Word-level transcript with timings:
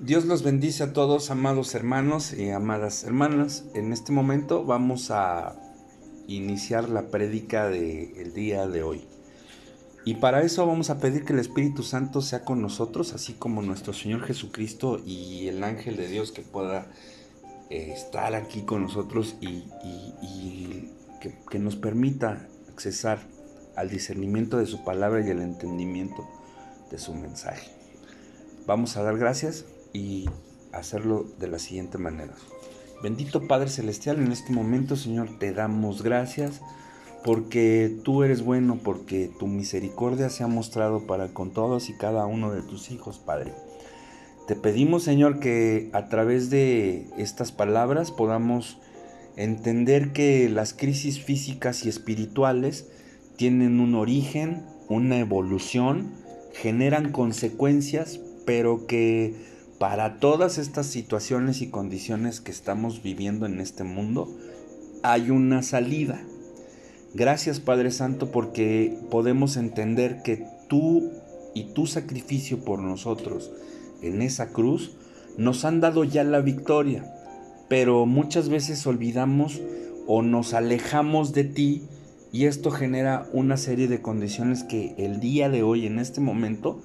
Dios 0.00 0.26
los 0.26 0.44
bendice 0.44 0.84
a 0.84 0.92
todos, 0.92 1.28
amados 1.32 1.74
hermanos 1.74 2.32
y 2.32 2.50
amadas 2.50 3.02
hermanas. 3.02 3.64
En 3.74 3.92
este 3.92 4.12
momento 4.12 4.64
vamos 4.64 5.10
a 5.10 5.56
iniciar 6.28 6.88
la 6.88 7.08
prédica 7.08 7.68
del 7.68 8.32
día 8.32 8.68
de 8.68 8.84
hoy. 8.84 9.08
Y 10.04 10.14
para 10.14 10.42
eso 10.42 10.64
vamos 10.64 10.90
a 10.90 11.00
pedir 11.00 11.24
que 11.24 11.32
el 11.32 11.40
Espíritu 11.40 11.82
Santo 11.82 12.22
sea 12.22 12.44
con 12.44 12.62
nosotros, 12.62 13.12
así 13.12 13.32
como 13.32 13.60
nuestro 13.60 13.92
Señor 13.92 14.22
Jesucristo 14.22 15.00
y 15.04 15.48
el 15.48 15.64
ángel 15.64 15.96
de 15.96 16.06
Dios 16.06 16.30
que 16.30 16.42
pueda 16.42 16.86
eh, 17.68 17.92
estar 17.92 18.36
aquí 18.36 18.62
con 18.62 18.82
nosotros 18.82 19.34
y, 19.40 19.64
que, 21.20 21.34
que 21.50 21.58
nos 21.58 21.74
permita 21.74 22.46
accesar 22.68 23.18
al 23.74 23.90
discernimiento 23.90 24.58
de 24.58 24.66
su 24.66 24.84
palabra 24.84 25.26
y 25.26 25.30
el 25.30 25.42
entendimiento 25.42 26.24
de 26.88 26.98
su 26.98 27.14
mensaje. 27.14 27.68
Vamos 28.64 28.96
a 28.96 29.02
dar 29.02 29.18
gracias 29.18 29.64
y 29.92 30.28
hacerlo 30.72 31.26
de 31.38 31.48
la 31.48 31.58
siguiente 31.58 31.98
manera. 31.98 32.34
Bendito 33.02 33.46
Padre 33.46 33.68
Celestial, 33.68 34.18
en 34.18 34.32
este 34.32 34.52
momento, 34.52 34.96
Señor, 34.96 35.38
te 35.38 35.52
damos 35.52 36.02
gracias 36.02 36.60
porque 37.24 37.96
tú 38.04 38.22
eres 38.22 38.42
bueno, 38.42 38.78
porque 38.82 39.30
tu 39.38 39.46
misericordia 39.46 40.30
se 40.30 40.44
ha 40.44 40.48
mostrado 40.48 41.06
para 41.06 41.28
con 41.28 41.52
todos 41.52 41.90
y 41.90 41.94
cada 41.94 42.26
uno 42.26 42.52
de 42.52 42.62
tus 42.62 42.90
hijos, 42.90 43.18
Padre. 43.18 43.52
Te 44.46 44.56
pedimos, 44.56 45.02
Señor, 45.02 45.40
que 45.40 45.90
a 45.92 46.08
través 46.08 46.48
de 46.48 47.06
estas 47.18 47.52
palabras 47.52 48.10
podamos 48.10 48.78
entender 49.36 50.12
que 50.12 50.48
las 50.48 50.72
crisis 50.72 51.22
físicas 51.22 51.84
y 51.84 51.88
espirituales 51.88 52.88
tienen 53.36 53.78
un 53.78 53.94
origen, 53.94 54.64
una 54.88 55.18
evolución, 55.18 56.12
generan 56.54 57.12
consecuencias, 57.12 58.20
pero 58.46 58.86
que 58.86 59.34
para 59.78 60.18
todas 60.18 60.58
estas 60.58 60.86
situaciones 60.86 61.62
y 61.62 61.70
condiciones 61.70 62.40
que 62.40 62.50
estamos 62.50 63.02
viviendo 63.02 63.46
en 63.46 63.60
este 63.60 63.84
mundo, 63.84 64.28
hay 65.02 65.30
una 65.30 65.62
salida. 65.62 66.20
Gracias 67.14 67.60
Padre 67.60 67.90
Santo 67.90 68.30
porque 68.32 68.98
podemos 69.10 69.56
entender 69.56 70.22
que 70.22 70.44
tú 70.68 71.10
y 71.54 71.72
tu 71.72 71.86
sacrificio 71.86 72.64
por 72.64 72.80
nosotros 72.80 73.50
en 74.02 74.20
esa 74.22 74.52
cruz 74.52 74.92
nos 75.36 75.64
han 75.64 75.80
dado 75.80 76.04
ya 76.04 76.24
la 76.24 76.40
victoria, 76.40 77.04
pero 77.68 78.04
muchas 78.04 78.48
veces 78.48 78.86
olvidamos 78.86 79.60
o 80.06 80.22
nos 80.22 80.54
alejamos 80.54 81.32
de 81.32 81.44
ti 81.44 81.82
y 82.32 82.46
esto 82.46 82.70
genera 82.70 83.28
una 83.32 83.56
serie 83.56 83.88
de 83.88 84.02
condiciones 84.02 84.64
que 84.64 84.94
el 84.98 85.20
día 85.20 85.48
de 85.48 85.62
hoy, 85.62 85.86
en 85.86 85.98
este 85.98 86.20
momento, 86.20 86.82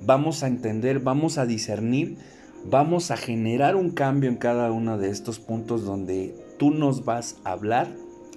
vamos 0.00 0.42
a 0.42 0.46
entender, 0.46 1.00
vamos 1.00 1.38
a 1.38 1.46
discernir 1.46 2.16
vamos 2.70 3.10
a 3.10 3.16
generar 3.16 3.76
un 3.76 3.90
cambio 3.90 4.28
en 4.28 4.36
cada 4.36 4.72
uno 4.72 4.98
de 4.98 5.10
estos 5.10 5.38
puntos 5.38 5.84
donde 5.84 6.34
tú 6.58 6.70
nos 6.70 7.04
vas 7.04 7.36
a 7.44 7.52
hablar 7.52 7.88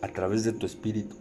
a 0.02 0.08
través 0.10 0.44
de 0.44 0.54
tu 0.54 0.66
espíritu, 0.66 1.16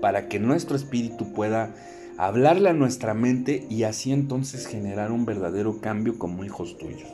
para 0.00 0.28
que 0.28 0.38
nuestro 0.38 0.76
espíritu 0.76 1.32
pueda 1.32 1.74
hablarle 2.16 2.70
a 2.70 2.74
nuestra 2.74 3.14
mente 3.14 3.66
y 3.68 3.82
así 3.82 4.12
entonces 4.12 4.66
generar 4.66 5.10
un 5.10 5.24
verdadero 5.24 5.80
cambio 5.80 6.18
como 6.18 6.44
hijos 6.44 6.78
tuyos. 6.78 7.08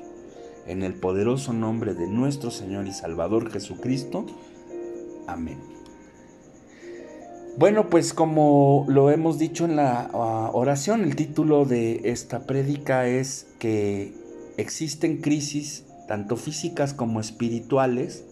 En 0.67 0.83
el 0.83 0.95
poderoso 0.95 1.53
nombre 1.53 1.95
de 1.95 2.07
nuestro 2.07 2.51
Señor 2.51 2.87
y 2.87 2.93
Salvador 2.93 3.51
Jesucristo. 3.51 4.27
Amén. 5.27 5.59
Bueno, 7.57 7.91
pues 7.91 8.15
como 8.15 8.85
lo 8.89 9.11
hemos 9.11 9.39
dicho 9.39 9.65
en 9.65 9.77
la 9.77 10.11
ah, 10.13 10.51
oración, 10.53 11.03
el 11.03 11.17
título 11.17 11.65
de 11.65 12.03
esta 12.05 12.47
prédica 12.47 13.07
es 13.07 13.49
que 13.59 14.15
existen 14.61 15.19
crisis 15.19 15.85
tanto 16.09 16.37
físicas 16.37 16.93
como 16.95 17.21
espirituales 17.21 18.25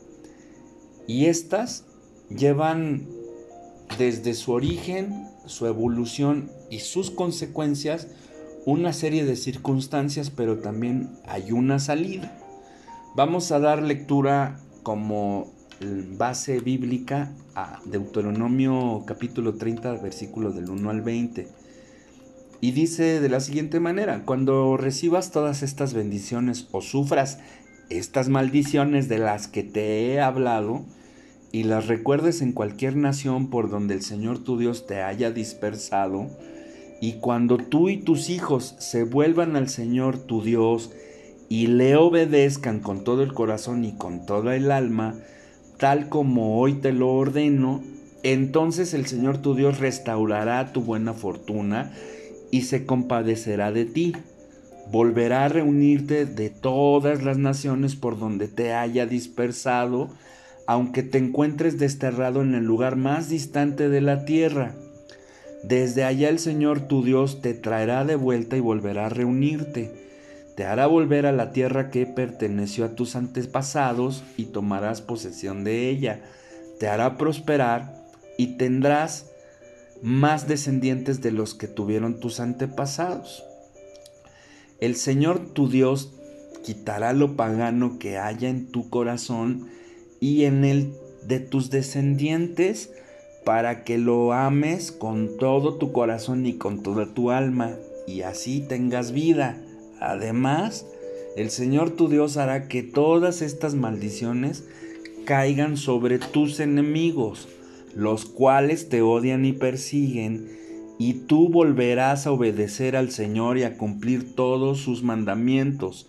y 1.06 1.26
estas 1.26 1.84
llevan 2.28 3.06
desde 3.98 4.34
su 4.34 4.52
origen, 4.52 5.28
su 5.46 5.66
evolución 5.66 6.50
y 6.70 6.80
sus 6.80 7.10
consecuencias 7.10 8.08
una 8.66 8.92
serie 8.92 9.24
de 9.24 9.36
circunstancias, 9.36 10.30
pero 10.30 10.58
también 10.58 11.08
hay 11.26 11.52
una 11.52 11.78
salida. 11.78 12.36
Vamos 13.16 13.50
a 13.50 13.58
dar 13.58 13.82
lectura 13.82 14.60
como 14.82 15.50
base 16.18 16.60
bíblica 16.60 17.32
a 17.54 17.80
Deuteronomio 17.86 19.04
capítulo 19.06 19.54
30, 19.54 19.94
versículos 20.02 20.54
del 20.54 20.68
1 20.68 20.90
al 20.90 21.00
20. 21.00 21.48
Y 22.60 22.72
dice 22.72 23.20
de 23.20 23.28
la 23.28 23.40
siguiente 23.40 23.78
manera, 23.78 24.24
cuando 24.24 24.76
recibas 24.76 25.30
todas 25.30 25.62
estas 25.62 25.94
bendiciones 25.94 26.66
o 26.72 26.80
sufras 26.80 27.38
estas 27.88 28.28
maldiciones 28.28 29.08
de 29.08 29.18
las 29.18 29.46
que 29.46 29.62
te 29.62 30.06
he 30.06 30.20
hablado, 30.20 30.84
y 31.50 31.62
las 31.62 31.86
recuerdes 31.86 32.42
en 32.42 32.52
cualquier 32.52 32.96
nación 32.96 33.48
por 33.48 33.70
donde 33.70 33.94
el 33.94 34.02
Señor 34.02 34.38
tu 34.38 34.58
Dios 34.58 34.86
te 34.86 35.02
haya 35.02 35.30
dispersado, 35.30 36.26
y 37.00 37.14
cuando 37.14 37.58
tú 37.58 37.88
y 37.88 37.98
tus 37.98 38.28
hijos 38.28 38.74
se 38.78 39.04
vuelvan 39.04 39.54
al 39.54 39.68
Señor 39.68 40.18
tu 40.18 40.42
Dios 40.42 40.90
y 41.48 41.68
le 41.68 41.96
obedezcan 41.96 42.80
con 42.80 43.04
todo 43.04 43.22
el 43.22 43.32
corazón 43.32 43.84
y 43.84 43.92
con 43.92 44.26
toda 44.26 44.56
el 44.56 44.72
alma, 44.72 45.14
tal 45.78 46.08
como 46.08 46.60
hoy 46.60 46.74
te 46.74 46.92
lo 46.92 47.14
ordeno, 47.14 47.82
entonces 48.24 48.94
el 48.94 49.06
Señor 49.06 49.38
tu 49.38 49.54
Dios 49.54 49.78
restaurará 49.78 50.72
tu 50.72 50.82
buena 50.82 51.14
fortuna 51.14 51.92
y 52.50 52.62
se 52.62 52.86
compadecerá 52.86 53.72
de 53.72 53.84
ti. 53.84 54.14
Volverá 54.90 55.44
a 55.44 55.48
reunirte 55.48 56.24
de 56.24 56.50
todas 56.50 57.22
las 57.22 57.38
naciones 57.38 57.94
por 57.94 58.18
donde 58.18 58.48
te 58.48 58.72
haya 58.72 59.06
dispersado, 59.06 60.08
aunque 60.66 61.02
te 61.02 61.18
encuentres 61.18 61.78
desterrado 61.78 62.42
en 62.42 62.54
el 62.54 62.64
lugar 62.64 62.96
más 62.96 63.28
distante 63.28 63.88
de 63.88 64.00
la 64.00 64.24
tierra. 64.24 64.74
Desde 65.62 66.04
allá 66.04 66.28
el 66.28 66.38
Señor 66.38 66.80
tu 66.80 67.04
Dios 67.04 67.42
te 67.42 67.52
traerá 67.52 68.04
de 68.04 68.16
vuelta 68.16 68.56
y 68.56 68.60
volverá 68.60 69.06
a 69.06 69.10
reunirte. 69.10 69.92
Te 70.56 70.64
hará 70.64 70.86
volver 70.86 71.26
a 71.26 71.32
la 71.32 71.52
tierra 71.52 71.90
que 71.90 72.06
perteneció 72.06 72.84
a 72.84 72.94
tus 72.94 73.16
antepasados 73.16 74.24
y 74.36 74.46
tomarás 74.46 75.02
posesión 75.02 75.64
de 75.64 75.88
ella. 75.88 76.20
Te 76.78 76.88
hará 76.88 77.16
prosperar 77.16 77.94
y 78.36 78.56
tendrás 78.56 79.30
más 80.02 80.48
descendientes 80.48 81.20
de 81.20 81.32
los 81.32 81.54
que 81.54 81.68
tuvieron 81.68 82.20
tus 82.20 82.40
antepasados. 82.40 83.44
El 84.80 84.96
Señor 84.96 85.40
tu 85.52 85.68
Dios 85.68 86.12
quitará 86.64 87.12
lo 87.12 87.36
pagano 87.36 87.98
que 87.98 88.18
haya 88.18 88.48
en 88.48 88.70
tu 88.70 88.90
corazón 88.90 89.68
y 90.20 90.44
en 90.44 90.64
el 90.64 90.94
de 91.26 91.40
tus 91.40 91.70
descendientes 91.70 92.90
para 93.44 93.84
que 93.84 93.98
lo 93.98 94.32
ames 94.32 94.92
con 94.92 95.36
todo 95.38 95.74
tu 95.74 95.92
corazón 95.92 96.46
y 96.46 96.54
con 96.54 96.82
toda 96.82 97.14
tu 97.14 97.30
alma 97.30 97.72
y 98.06 98.22
así 98.22 98.60
tengas 98.60 99.12
vida. 99.12 99.58
Además, 100.00 100.86
el 101.36 101.50
Señor 101.50 101.90
tu 101.90 102.08
Dios 102.08 102.36
hará 102.36 102.68
que 102.68 102.82
todas 102.82 103.42
estas 103.42 103.74
maldiciones 103.74 104.64
caigan 105.24 105.76
sobre 105.76 106.18
tus 106.18 106.60
enemigos 106.60 107.48
los 107.94 108.24
cuales 108.24 108.88
te 108.88 109.02
odian 109.02 109.44
y 109.44 109.52
persiguen, 109.52 110.48
y 110.98 111.14
tú 111.14 111.48
volverás 111.48 112.26
a 112.26 112.32
obedecer 112.32 112.96
al 112.96 113.10
Señor 113.10 113.58
y 113.58 113.62
a 113.62 113.76
cumplir 113.76 114.34
todos 114.34 114.78
sus 114.78 115.02
mandamientos, 115.02 116.08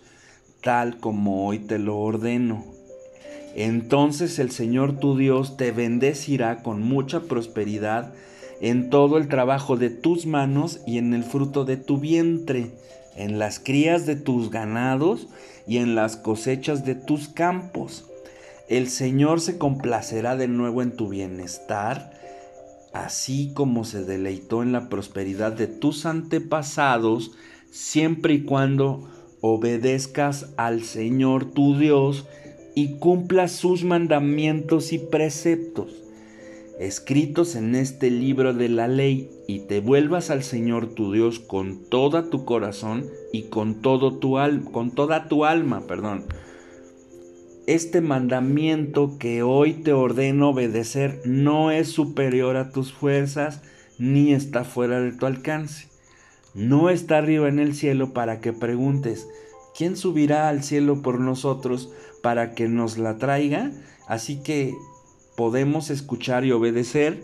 tal 0.62 0.98
como 0.98 1.46
hoy 1.46 1.60
te 1.60 1.78
lo 1.78 1.98
ordeno. 1.98 2.64
Entonces 3.54 4.38
el 4.38 4.50
Señor 4.50 4.98
tu 4.98 5.16
Dios 5.16 5.56
te 5.56 5.72
bendecirá 5.72 6.62
con 6.62 6.82
mucha 6.82 7.20
prosperidad 7.22 8.12
en 8.60 8.90
todo 8.90 9.16
el 9.16 9.28
trabajo 9.28 9.76
de 9.76 9.90
tus 9.90 10.26
manos 10.26 10.80
y 10.86 10.98
en 10.98 11.14
el 11.14 11.24
fruto 11.24 11.64
de 11.64 11.76
tu 11.76 11.98
vientre, 11.98 12.72
en 13.16 13.38
las 13.38 13.58
crías 13.58 14.06
de 14.06 14.16
tus 14.16 14.50
ganados 14.50 15.28
y 15.66 15.78
en 15.78 15.94
las 15.94 16.16
cosechas 16.16 16.84
de 16.84 16.94
tus 16.94 17.28
campos 17.28 18.09
el 18.70 18.88
Señor 18.88 19.40
se 19.40 19.58
complacerá 19.58 20.36
de 20.36 20.46
nuevo 20.46 20.80
en 20.80 20.92
tu 20.92 21.08
bienestar, 21.08 22.12
así 22.92 23.52
como 23.52 23.84
se 23.84 24.04
deleitó 24.04 24.62
en 24.62 24.70
la 24.70 24.88
prosperidad 24.88 25.52
de 25.52 25.66
tus 25.66 26.06
antepasados, 26.06 27.32
siempre 27.72 28.34
y 28.34 28.44
cuando 28.44 29.10
obedezcas 29.40 30.50
al 30.56 30.84
Señor 30.84 31.46
tu 31.46 31.76
Dios 31.76 32.26
y 32.76 32.98
cumplas 32.98 33.50
sus 33.50 33.82
mandamientos 33.82 34.92
y 34.92 34.98
preceptos 34.98 35.88
escritos 36.78 37.56
en 37.56 37.74
este 37.74 38.10
libro 38.10 38.54
de 38.54 38.70
la 38.70 38.88
ley 38.88 39.28
y 39.46 39.60
te 39.60 39.80
vuelvas 39.80 40.30
al 40.30 40.42
Señor 40.42 40.94
tu 40.94 41.12
Dios 41.12 41.38
con 41.38 41.84
toda 41.90 42.30
tu 42.30 42.46
corazón 42.46 43.04
y 43.34 43.42
con 43.50 43.82
tu 43.82 44.38
alma, 44.38 44.70
con 44.70 44.90
toda 44.92 45.28
tu 45.28 45.44
alma, 45.44 45.86
perdón 45.86 46.24
este 47.66 48.00
mandamiento 48.00 49.18
que 49.18 49.42
hoy 49.42 49.74
te 49.74 49.92
ordeno 49.92 50.50
obedecer 50.50 51.20
no 51.24 51.70
es 51.70 51.88
superior 51.88 52.56
a 52.56 52.70
tus 52.70 52.92
fuerzas 52.92 53.62
ni 53.98 54.32
está 54.32 54.64
fuera 54.64 55.00
de 55.00 55.12
tu 55.12 55.26
alcance. 55.26 55.88
No 56.54 56.90
está 56.90 57.18
arriba 57.18 57.48
en 57.48 57.58
el 57.58 57.74
cielo 57.74 58.12
para 58.12 58.40
que 58.40 58.52
preguntes, 58.52 59.28
¿quién 59.76 59.96
subirá 59.96 60.48
al 60.48 60.64
cielo 60.64 61.02
por 61.02 61.20
nosotros 61.20 61.92
para 62.22 62.54
que 62.54 62.66
nos 62.68 62.98
la 62.98 63.18
traiga? 63.18 63.70
Así 64.08 64.42
que 64.42 64.74
podemos 65.36 65.90
escuchar 65.90 66.44
y 66.44 66.52
obedecer. 66.52 67.22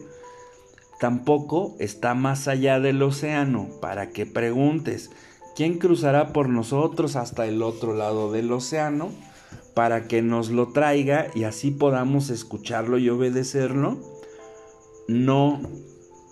Tampoco 1.01 1.75
está 1.81 2.15
más 2.15 2.47
allá 2.47 2.79
del 2.79 3.03
océano 3.03 3.69
para 3.81 4.11
que 4.11 4.27
preguntes, 4.27 5.11
¿quién 5.57 5.79
cruzará 5.79 6.33
por 6.33 6.49
nosotros 6.49 7.17
hasta 7.17 7.47
el 7.47 7.63
otro 7.63 7.95
lado 7.95 8.31
del 8.31 8.53
océano? 8.53 9.11
Para 9.77 10.09
que 10.09 10.23
nos 10.23 10.51
lo 10.51 10.73
traiga 10.73 11.29
y 11.37 11.45
así 11.45 11.71
podamos 11.71 12.31
escucharlo 12.31 12.99
y 12.99 13.09
obedecerlo. 13.09 13.99
No 15.07 15.61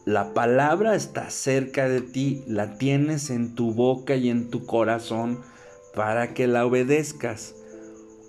la 0.07 0.35
palabra 0.35 0.95
está 0.95 1.31
cerca 1.31 1.89
de 1.89 2.03
ti, 2.03 2.43
la 2.47 2.77
tienes 2.77 3.31
en 3.31 3.55
tu 3.55 3.73
boca 3.73 4.17
y 4.17 4.29
en 4.29 4.51
tu 4.51 4.67
corazón 4.67 5.41
para 5.95 6.35
que 6.35 6.47
la 6.47 6.67
obedezcas. 6.67 7.55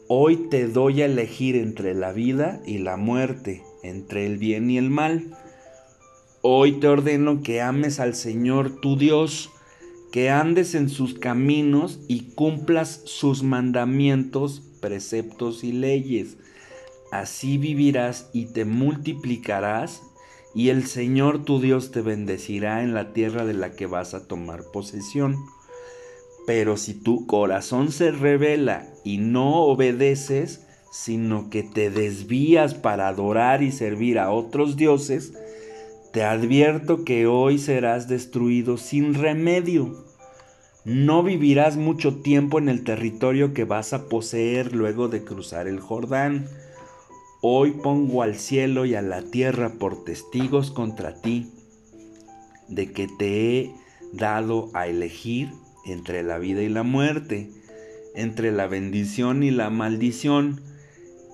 Hoy 0.07 0.47
te 0.49 0.69
doy 0.69 1.01
a 1.01 1.05
elegir 1.05 1.57
entre 1.57 1.93
la 1.93 2.13
vida 2.13 2.61
y 2.65 2.77
la 2.77 2.95
muerte, 2.95 3.61
entre 3.83 4.25
el 4.25 4.37
bien 4.37 4.71
y 4.71 4.77
el 4.77 4.89
mal. 4.89 5.35
Hoy 6.41 6.79
te 6.79 6.87
ordeno 6.87 7.41
que 7.41 7.61
ames 7.61 7.99
al 7.99 8.15
Señor 8.15 8.79
tu 8.79 8.95
Dios, 8.95 9.49
que 10.13 10.29
andes 10.29 10.75
en 10.75 10.87
sus 10.87 11.13
caminos 11.13 11.99
y 12.07 12.35
cumplas 12.35 13.01
sus 13.03 13.43
mandamientos, 13.43 14.63
preceptos 14.85 15.63
y 15.63 15.71
leyes. 15.71 16.37
Así 17.11 17.57
vivirás 17.57 18.29
y 18.33 18.45
te 18.53 18.65
multiplicarás 18.65 20.03
y 20.53 20.69
el 20.69 20.85
Señor 20.85 21.43
tu 21.43 21.59
Dios 21.59 21.89
te 21.89 22.01
bendecirá 22.01 22.83
en 22.83 22.93
la 22.93 23.13
tierra 23.13 23.45
de 23.45 23.55
la 23.55 23.71
que 23.71 23.87
vas 23.87 24.13
a 24.13 24.27
tomar 24.27 24.65
posesión. 24.71 25.37
Pero 26.45 26.77
si 26.77 26.93
tu 26.93 27.25
corazón 27.25 27.91
se 27.91 28.11
revela 28.11 28.87
y 29.03 29.17
no 29.17 29.63
obedeces, 29.63 30.67
sino 30.91 31.49
que 31.49 31.63
te 31.63 31.89
desvías 31.89 32.75
para 32.75 33.07
adorar 33.07 33.63
y 33.63 33.71
servir 33.71 34.19
a 34.19 34.31
otros 34.31 34.77
dioses, 34.77 35.33
te 36.13 36.23
advierto 36.23 37.03
que 37.03 37.25
hoy 37.25 37.57
serás 37.57 38.07
destruido 38.07 38.77
sin 38.77 39.15
remedio. 39.15 40.04
No 40.85 41.23
vivirás 41.23 41.77
mucho 41.77 42.17
tiempo 42.17 42.59
en 42.59 42.69
el 42.69 42.83
territorio 42.83 43.55
que 43.55 43.63
vas 43.63 43.91
a 43.93 44.07
poseer 44.07 44.75
luego 44.75 45.07
de 45.07 45.23
cruzar 45.23 45.67
el 45.67 45.79
Jordán. 45.79 46.45
Hoy 47.41 47.71
pongo 47.71 48.21
al 48.21 48.35
cielo 48.35 48.85
y 48.85 48.93
a 48.93 49.01
la 49.01 49.23
tierra 49.23 49.73
por 49.79 50.03
testigos 50.03 50.69
contra 50.69 51.15
ti, 51.15 51.49
de 52.67 52.91
que 52.91 53.07
te 53.07 53.57
he 53.57 53.71
dado 54.13 54.69
a 54.75 54.85
elegir 54.85 55.49
entre 55.87 56.21
la 56.21 56.37
vida 56.37 56.61
y 56.61 56.69
la 56.69 56.83
muerte, 56.83 57.49
entre 58.13 58.51
la 58.51 58.67
bendición 58.67 59.41
y 59.41 59.49
la 59.49 59.71
maldición. 59.71 60.61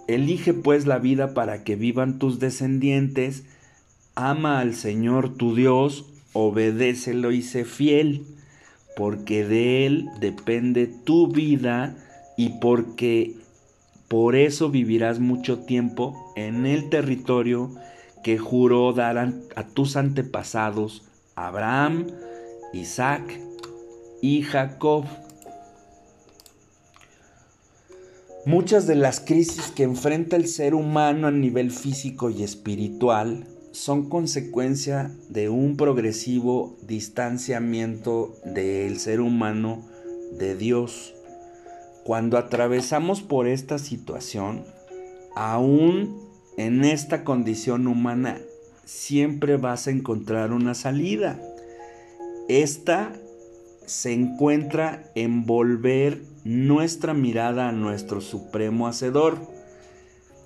Elige 0.07 0.53
pues 0.53 0.85
la 0.85 0.97
vida 0.97 1.33
para 1.33 1.65
que 1.65 1.75
vivan 1.75 2.19
tus 2.19 2.39
descendientes, 2.39 3.43
ama 4.15 4.61
al 4.61 4.75
Señor 4.75 5.35
tu 5.35 5.55
Dios, 5.55 6.05
obedécelo 6.31 7.33
y 7.33 7.41
sé 7.41 7.65
fiel, 7.65 8.25
porque 8.95 9.45
de 9.45 9.85
Él 9.85 10.09
depende 10.19 10.87
tu 10.87 11.27
vida 11.27 11.95
y 12.37 12.59
porque 12.59 13.35
por 14.07 14.35
eso 14.35 14.69
vivirás 14.69 15.19
mucho 15.19 15.59
tiempo 15.59 16.33
en 16.35 16.65
el 16.65 16.89
territorio 16.89 17.71
que 18.23 18.37
juró 18.37 18.93
dar 18.93 19.17
a 19.17 19.63
tus 19.67 19.95
antepasados 19.95 21.03
Abraham, 21.35 22.07
Isaac 22.73 23.39
y 24.21 24.43
Jacob. 24.43 25.05
Muchas 28.45 28.87
de 28.87 28.95
las 28.95 29.19
crisis 29.19 29.71
que 29.71 29.83
enfrenta 29.83 30.35
el 30.35 30.47
ser 30.47 30.73
humano 30.75 31.27
a 31.27 31.31
nivel 31.31 31.71
físico 31.71 32.29
y 32.29 32.43
espiritual 32.43 33.45
son 33.71 34.09
consecuencia 34.09 35.11
de 35.29 35.49
un 35.49 35.77
progresivo 35.77 36.75
distanciamiento 36.85 38.35
del 38.43 38.99
ser 38.99 39.21
humano 39.21 39.83
de 40.37 40.55
Dios. 40.55 41.13
Cuando 42.03 42.37
atravesamos 42.37 43.21
por 43.21 43.47
esta 43.47 43.77
situación, 43.77 44.65
aún 45.35 46.19
en 46.57 46.83
esta 46.83 47.23
condición 47.23 47.87
humana, 47.87 48.39
siempre 48.83 49.57
vas 49.57 49.87
a 49.87 49.91
encontrar 49.91 50.51
una 50.51 50.73
salida. 50.73 51.39
Esta 52.49 53.13
se 53.85 54.11
encuentra 54.11 55.11
en 55.15 55.45
volver 55.45 56.23
nuestra 56.43 57.13
mirada 57.13 57.69
a 57.69 57.71
nuestro 57.71 58.19
supremo 58.19 58.87
hacedor. 58.87 59.37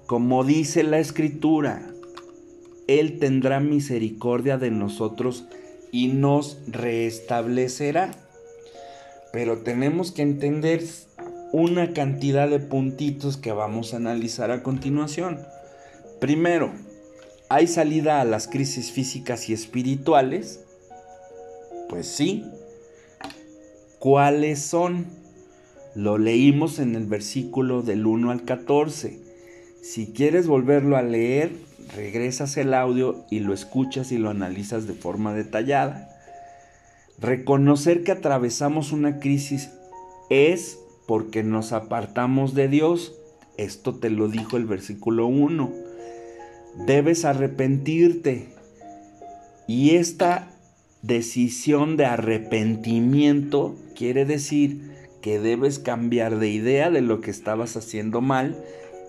Como 0.06 0.44
dice 0.44 0.83
la 0.83 1.00
escritura, 1.00 1.94
Él 2.87 3.19
tendrá 3.19 3.59
misericordia 3.59 4.57
de 4.57 4.71
nosotros 4.71 5.45
y 5.91 6.07
nos 6.09 6.57
restablecerá. 6.67 8.11
Pero 9.31 9.59
tenemos 9.59 10.11
que 10.11 10.21
entender 10.21 10.83
una 11.51 11.93
cantidad 11.93 12.49
de 12.49 12.59
puntitos 12.59 13.37
que 13.37 13.51
vamos 13.51 13.93
a 13.93 13.97
analizar 13.97 14.51
a 14.51 14.61
continuación. 14.61 15.39
Primero, 16.19 16.71
¿hay 17.49 17.67
salida 17.67 18.21
a 18.21 18.25
las 18.25 18.47
crisis 18.47 18.91
físicas 18.91 19.49
y 19.49 19.53
espirituales? 19.53 20.61
Pues 21.89 22.07
sí. 22.07 22.45
¿Cuáles 23.99 24.61
son? 24.61 25.07
Lo 25.95 26.17
leímos 26.17 26.79
en 26.79 26.95
el 26.95 27.05
versículo 27.05 27.81
del 27.81 28.05
1 28.05 28.31
al 28.31 28.43
14. 28.43 29.19
Si 29.81 30.07
quieres 30.07 30.47
volverlo 30.47 30.97
a 30.97 31.03
leer, 31.03 31.51
regresas 31.93 32.57
el 32.57 32.73
audio 32.73 33.25
y 33.29 33.39
lo 33.39 33.53
escuchas 33.53 34.11
y 34.11 34.17
lo 34.17 34.29
analizas 34.29 34.87
de 34.87 34.93
forma 34.93 35.33
detallada. 35.33 36.09
Reconocer 37.19 38.03
que 38.03 38.11
atravesamos 38.11 38.91
una 38.91 39.19
crisis 39.19 39.69
es 40.29 40.79
porque 41.07 41.43
nos 41.43 41.71
apartamos 41.71 42.53
de 42.53 42.67
Dios. 42.67 43.13
Esto 43.57 43.95
te 43.95 44.09
lo 44.09 44.27
dijo 44.27 44.57
el 44.57 44.65
versículo 44.65 45.27
1. 45.27 45.71
Debes 46.85 47.25
arrepentirte. 47.25 48.49
Y 49.67 49.95
esta 49.95 50.51
decisión 51.01 51.97
de 51.97 52.05
arrepentimiento 52.05 53.75
quiere 53.95 54.25
decir 54.25 54.91
que 55.21 55.39
debes 55.39 55.79
cambiar 55.79 56.38
de 56.38 56.49
idea 56.49 56.91
de 56.91 57.01
lo 57.01 57.21
que 57.21 57.31
estabas 57.31 57.77
haciendo 57.77 58.21
mal 58.21 58.57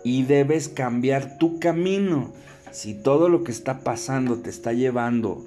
y 0.05 0.23
debes 0.23 0.69
cambiar 0.69 1.37
tu 1.39 1.59
camino. 1.59 2.33
Si 2.77 2.93
todo 2.93 3.31
lo 3.31 3.43
que 3.43 3.53
está 3.53 3.81
pasando 3.81 4.37
te 4.37 4.51
está 4.51 4.75
llevando 4.75 5.47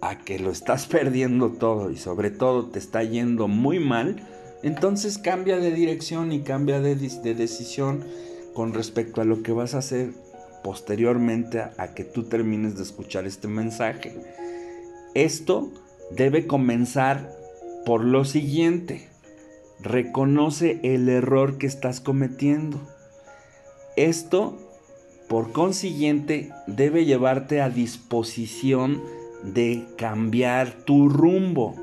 a 0.00 0.24
que 0.24 0.40
lo 0.40 0.50
estás 0.50 0.86
perdiendo 0.88 1.50
todo 1.52 1.92
y 1.92 1.96
sobre 1.98 2.32
todo 2.32 2.66
te 2.66 2.80
está 2.80 3.04
yendo 3.04 3.46
muy 3.46 3.78
mal, 3.78 4.16
entonces 4.64 5.18
cambia 5.18 5.58
de 5.58 5.70
dirección 5.70 6.32
y 6.32 6.40
cambia 6.40 6.80
de, 6.80 6.96
decisión 6.96 8.02
con 8.54 8.74
respecto 8.74 9.20
a 9.20 9.24
lo 9.24 9.44
que 9.44 9.52
vas 9.52 9.76
a 9.76 9.78
hacer 9.78 10.10
posteriormente 10.64 11.60
a, 11.60 11.94
que 11.94 12.02
tú 12.02 12.24
termines 12.24 12.76
de 12.76 12.82
escuchar 12.82 13.24
este 13.24 13.46
mensaje. 13.46 14.12
Esto 15.14 15.70
debe 16.10 16.48
comenzar 16.48 17.32
por 17.84 18.04
lo 18.04 18.24
siguiente. 18.24 19.06
Reconoce 19.78 20.80
el 20.82 21.08
error 21.08 21.56
que 21.56 21.68
estás 21.68 22.00
cometiendo. 22.00 22.80
Esto, 23.94 24.65
por 25.28 25.52
consiguiente, 25.52 26.50
debe 26.66 27.04
llevarte 27.04 27.60
a 27.60 27.70
disposición 27.70 29.02
de 29.42 29.84
cambiar 29.96 30.72
tu 30.84 31.08
rumbo 31.08 31.74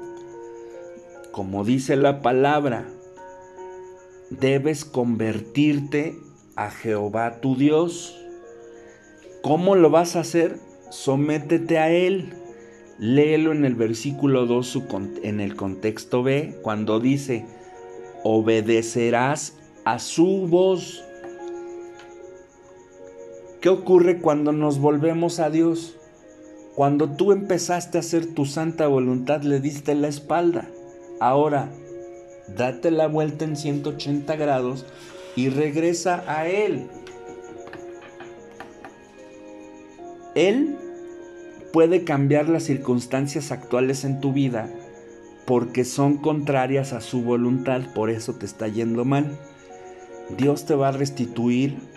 como 1.34 1.64
dice 1.64 1.96
la 1.96 2.22
palabra, 2.22 2.86
debes 4.30 4.86
convertirte 4.86 6.16
a 6.56 6.70
Jehová 6.70 7.42
tu 7.42 7.56
Dios. 7.56 8.24
¿Cómo 9.42 9.76
lo 9.76 9.90
vas 9.90 10.16
a 10.16 10.20
hacer? 10.20 10.60
Sométete 10.92 11.80
a 11.80 11.90
Él. 11.90 12.36
Léelo 13.00 13.52
en 13.52 13.66
el 13.66 13.74
versículo 13.74 14.46
2 14.46 14.84
en 15.24 15.40
el 15.40 15.56
contexto 15.56 16.22
B, 16.22 16.56
cuando 16.62 17.00
dice, 17.00 17.48
obedecerás 18.24 19.58
a 19.86 19.98
su 19.98 20.46
voz. 20.48 21.04
¿Qué 23.64 23.70
ocurre 23.70 24.20
cuando 24.20 24.52
nos 24.52 24.80
volvemos 24.80 25.40
a 25.40 25.50
Dios? 25.50 25.96
Cuando 26.76 27.12
tú 27.12 27.32
empezaste 27.32 27.98
a 27.98 28.02
hacer 28.02 28.26
tu 28.26 28.46
santa 28.46 28.88
voluntad, 28.88 29.44
le 29.44 29.62
diste 29.62 29.96
la 29.96 30.10
espalda. 30.10 30.68
Ahora, 31.22 31.70
date 32.58 32.92
la 32.92 33.08
vuelta 33.08 33.46
en 33.46 33.56
180 33.56 34.36
grados 34.36 34.86
y 35.38 35.48
regresa 35.48 36.26
a 36.28 36.46
Él. 36.46 36.90
Él 40.36 40.76
puede 41.72 42.04
cambiar 42.04 42.50
las 42.50 42.64
circunstancias 42.64 43.54
actuales 43.54 44.04
en 44.04 44.20
tu 44.20 44.34
vida, 44.34 44.70
porque 45.46 45.86
son 45.86 46.18
contrarias 46.18 46.92
a 46.92 47.00
su 47.00 47.22
voluntad, 47.22 47.80
por 47.96 48.10
eso 48.10 48.34
te 48.34 48.46
está 48.46 48.68
yendo 48.68 49.06
mal. 49.06 49.40
Dios 50.38 50.66
te 50.66 50.76
va 50.76 50.90
a 50.90 50.92
restituir 50.92 51.93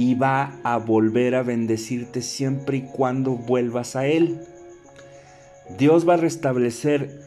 y 0.00 0.14
va 0.14 0.58
a 0.62 0.78
volver 0.78 1.34
a 1.34 1.42
bendecirte 1.42 2.22
siempre 2.22 2.78
y 2.78 2.82
cuando 2.84 3.32
vuelvas 3.32 3.96
a 3.96 4.06
Él. 4.06 4.40
Dios 5.76 6.08
va 6.08 6.14
a 6.14 6.16
restablecer 6.16 7.20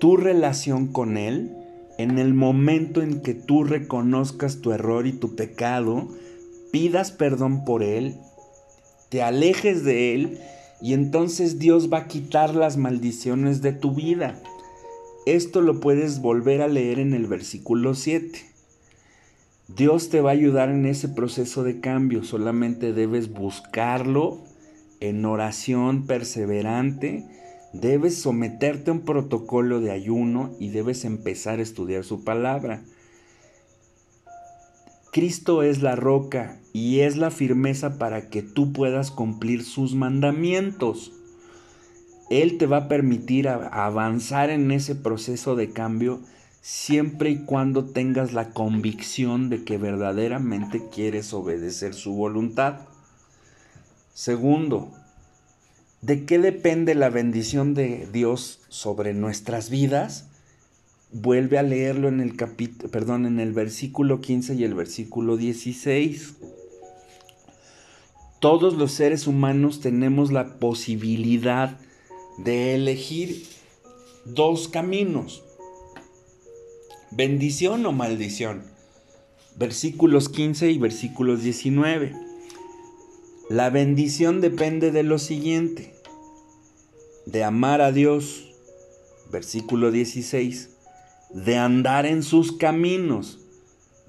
tu 0.00 0.18
relación 0.18 0.88
con 0.88 1.16
Él 1.16 1.50
en 1.96 2.18
el 2.18 2.34
momento 2.34 3.00
en 3.00 3.22
que 3.22 3.32
tú 3.32 3.64
reconozcas 3.64 4.60
tu 4.60 4.72
error 4.72 5.06
y 5.06 5.14
tu 5.14 5.34
pecado, 5.34 6.08
pidas 6.70 7.10
perdón 7.10 7.64
por 7.64 7.82
Él, 7.82 8.16
te 9.08 9.22
alejes 9.22 9.82
de 9.82 10.14
Él 10.14 10.38
y 10.82 10.92
entonces 10.92 11.58
Dios 11.58 11.90
va 11.90 12.00
a 12.00 12.06
quitar 12.06 12.54
las 12.54 12.76
maldiciones 12.76 13.62
de 13.62 13.72
tu 13.72 13.94
vida. 13.94 14.38
Esto 15.24 15.62
lo 15.62 15.80
puedes 15.80 16.20
volver 16.20 16.60
a 16.60 16.68
leer 16.68 16.98
en 16.98 17.14
el 17.14 17.26
versículo 17.26 17.94
7. 17.94 18.49
Dios 19.76 20.08
te 20.08 20.20
va 20.20 20.30
a 20.30 20.32
ayudar 20.32 20.68
en 20.68 20.84
ese 20.84 21.08
proceso 21.08 21.62
de 21.62 21.80
cambio, 21.80 22.24
solamente 22.24 22.92
debes 22.92 23.32
buscarlo 23.32 24.42
en 24.98 25.24
oración 25.24 26.06
perseverante, 26.06 27.24
debes 27.72 28.20
someterte 28.20 28.90
a 28.90 28.94
un 28.94 29.00
protocolo 29.00 29.80
de 29.80 29.92
ayuno 29.92 30.50
y 30.58 30.70
debes 30.70 31.04
empezar 31.04 31.60
a 31.60 31.62
estudiar 31.62 32.02
su 32.04 32.24
palabra. 32.24 32.82
Cristo 35.12 35.62
es 35.62 35.82
la 35.82 35.94
roca 35.94 36.60
y 36.72 37.00
es 37.00 37.16
la 37.16 37.30
firmeza 37.30 37.96
para 37.96 38.28
que 38.28 38.42
tú 38.42 38.72
puedas 38.72 39.12
cumplir 39.12 39.64
sus 39.64 39.94
mandamientos. 39.94 41.12
Él 42.28 42.58
te 42.58 42.66
va 42.66 42.76
a 42.76 42.88
permitir 42.88 43.48
avanzar 43.48 44.50
en 44.50 44.70
ese 44.72 44.96
proceso 44.96 45.54
de 45.54 45.70
cambio 45.70 46.20
siempre 46.60 47.30
y 47.30 47.44
cuando 47.44 47.86
tengas 47.86 48.32
la 48.32 48.50
convicción 48.50 49.48
de 49.48 49.64
que 49.64 49.78
verdaderamente 49.78 50.88
quieres 50.92 51.32
obedecer 51.32 51.94
su 51.94 52.12
voluntad. 52.12 52.80
Segundo, 54.12 54.90
¿de 56.02 56.24
qué 56.26 56.38
depende 56.38 56.94
la 56.94 57.08
bendición 57.08 57.74
de 57.74 58.08
Dios 58.12 58.60
sobre 58.68 59.14
nuestras 59.14 59.70
vidas? 59.70 60.26
Vuelve 61.12 61.58
a 61.58 61.62
leerlo 61.62 62.08
en 62.08 62.20
el 62.20 62.36
capítulo, 62.36 62.90
perdón, 62.90 63.26
en 63.26 63.40
el 63.40 63.52
versículo 63.52 64.20
15 64.20 64.54
y 64.54 64.64
el 64.64 64.74
versículo 64.74 65.36
16. 65.36 66.34
Todos 68.38 68.74
los 68.74 68.92
seres 68.92 69.26
humanos 69.26 69.80
tenemos 69.80 70.30
la 70.30 70.58
posibilidad 70.58 71.78
de 72.38 72.74
elegir 72.74 73.46
dos 74.24 74.68
caminos, 74.68 75.42
bendición 77.10 77.84
o 77.86 77.92
maldición. 77.92 78.62
Versículos 79.56 80.28
15 80.28 80.70
y 80.70 80.78
versículos 80.78 81.42
19. 81.42 82.14
La 83.48 83.68
bendición 83.68 84.40
depende 84.40 84.92
de 84.92 85.02
lo 85.02 85.18
siguiente, 85.18 85.92
de 87.26 87.42
amar 87.42 87.80
a 87.80 87.90
Dios, 87.90 88.54
versículo 89.32 89.90
16, 89.90 90.70
de 91.30 91.56
andar 91.56 92.06
en 92.06 92.22
sus 92.22 92.52
caminos, 92.52 93.40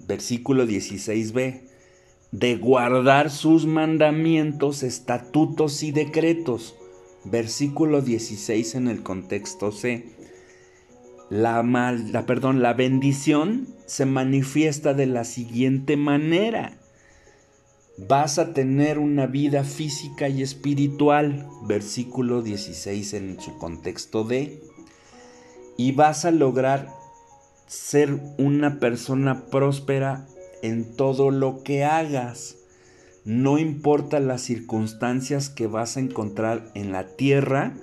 versículo 0.08 0.66
16b, 0.66 1.62
de 2.32 2.56
guardar 2.56 3.32
sus 3.32 3.66
mandamientos, 3.66 4.84
estatutos 4.84 5.82
y 5.82 5.92
decretos, 5.92 6.76
versículo 7.24 8.02
16 8.02 8.76
en 8.76 8.88
el 8.88 9.02
contexto 9.02 9.72
C. 9.72 10.21
La, 11.32 11.64
mal, 11.64 12.12
la, 12.12 12.26
perdón, 12.26 12.62
la 12.62 12.74
bendición 12.74 13.70
se 13.86 14.06
manifiesta 14.06 14.94
de 14.94 15.06
la 15.06 15.24
siguiente 15.24 15.96
manera. 15.96 16.74
Vas 17.98 18.38
a 18.38 18.52
tener 18.52 19.00
una 19.00 19.28
vida 19.28 19.64
física 19.64 20.28
y 20.28 20.42
espiritual, 20.42 21.48
versículo 21.64 22.42
16 22.42 23.14
en 23.14 23.40
su 23.40 23.58
contexto 23.58 24.26
D. 24.26 24.62
Y 25.78 25.94
vas 25.94 26.26
a 26.26 26.32
lograr 26.32 26.90
ser 27.66 28.20
una 28.38 28.82
persona 28.82 29.46
próspera 29.46 30.28
en 30.62 30.98
todo 30.98 31.32
lo 31.32 31.64
que 31.64 31.86
hagas. 31.86 32.58
No 33.24 33.58
importa 33.58 34.20
las 34.20 34.42
circunstancias 34.42 35.48
que 35.50 35.68
vas 35.68 35.96
a 35.96 36.02
encontrar 36.02 36.70
en 36.76 36.92
la 36.92 37.08
tierra 37.08 37.74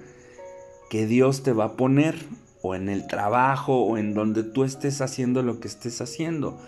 que 0.91 1.07
Dios 1.07 1.43
te 1.43 1.55
va 1.55 1.65
a 1.65 1.77
poner, 1.77 2.15
o 2.63 2.75
en 2.75 2.89
el 2.89 3.07
trabajo, 3.07 3.85
o 3.85 3.99
en 3.99 4.15
donde 4.15 4.43
tú 4.43 4.65
estés 4.65 5.01
haciendo 5.01 5.43
lo 5.43 5.61
que 5.61 5.69
estés 5.69 6.01
haciendo. 6.01 6.59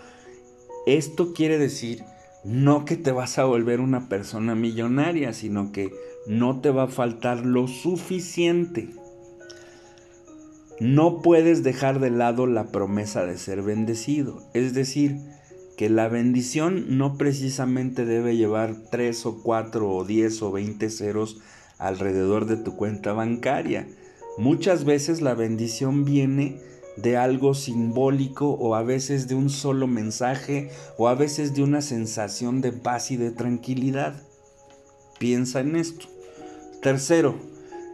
Esto 0.85 1.33
quiere 1.33 1.57
decir 1.57 2.03
no 2.43 2.85
que 2.85 2.97
te 2.97 3.11
vas 3.11 3.37
a 3.37 3.45
volver 3.45 3.79
una 3.79 4.09
persona 4.09 4.55
millonaria, 4.55 5.33
sino 5.33 5.71
que 5.71 5.93
no 6.25 6.59
te 6.59 6.71
va 6.71 6.83
a 6.83 6.87
faltar 6.87 7.45
lo 7.45 7.67
suficiente. 7.67 8.89
No 10.79 11.21
puedes 11.21 11.63
dejar 11.63 11.99
de 11.99 12.09
lado 12.09 12.47
la 12.47 12.71
promesa 12.71 13.25
de 13.25 13.37
ser 13.37 13.61
bendecido. 13.61 14.41
Es 14.55 14.73
decir, 14.73 15.17
que 15.77 15.89
la 15.89 16.07
bendición 16.07 16.97
no 16.97 17.17
precisamente 17.17 18.05
debe 18.05 18.35
llevar 18.35 18.75
3 18.89 19.25
o 19.27 19.43
4 19.43 19.89
o 19.89 20.03
10 20.03 20.41
o 20.41 20.51
20 20.51 20.89
ceros 20.89 21.37
alrededor 21.77 22.47
de 22.47 22.57
tu 22.57 22.75
cuenta 22.75 23.13
bancaria. 23.13 23.87
Muchas 24.41 24.85
veces 24.85 25.21
la 25.21 25.35
bendición 25.35 26.03
viene 26.03 26.57
de 26.97 27.15
algo 27.15 27.53
simbólico 27.53 28.49
o 28.49 28.73
a 28.73 28.81
veces 28.81 29.27
de 29.27 29.35
un 29.35 29.51
solo 29.51 29.85
mensaje 29.85 30.71
o 30.97 31.07
a 31.07 31.13
veces 31.13 31.53
de 31.53 31.61
una 31.61 31.83
sensación 31.83 32.59
de 32.59 32.71
paz 32.71 33.11
y 33.11 33.17
de 33.17 33.29
tranquilidad. 33.29 34.15
Piensa 35.19 35.59
en 35.59 35.75
esto. 35.75 36.07
Tercero, 36.81 37.35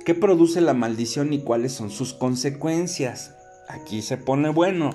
¿Qué 0.07 0.15
produce 0.15 0.61
la 0.61 0.73
maldición 0.73 1.33
y 1.33 1.39
cuáles 1.39 1.73
son 1.73 1.89
sus 1.89 2.13
consecuencias? 2.13 3.35
Aquí 3.67 4.01
se 4.01 4.15
pone 4.15 4.47
bueno. 4.47 4.91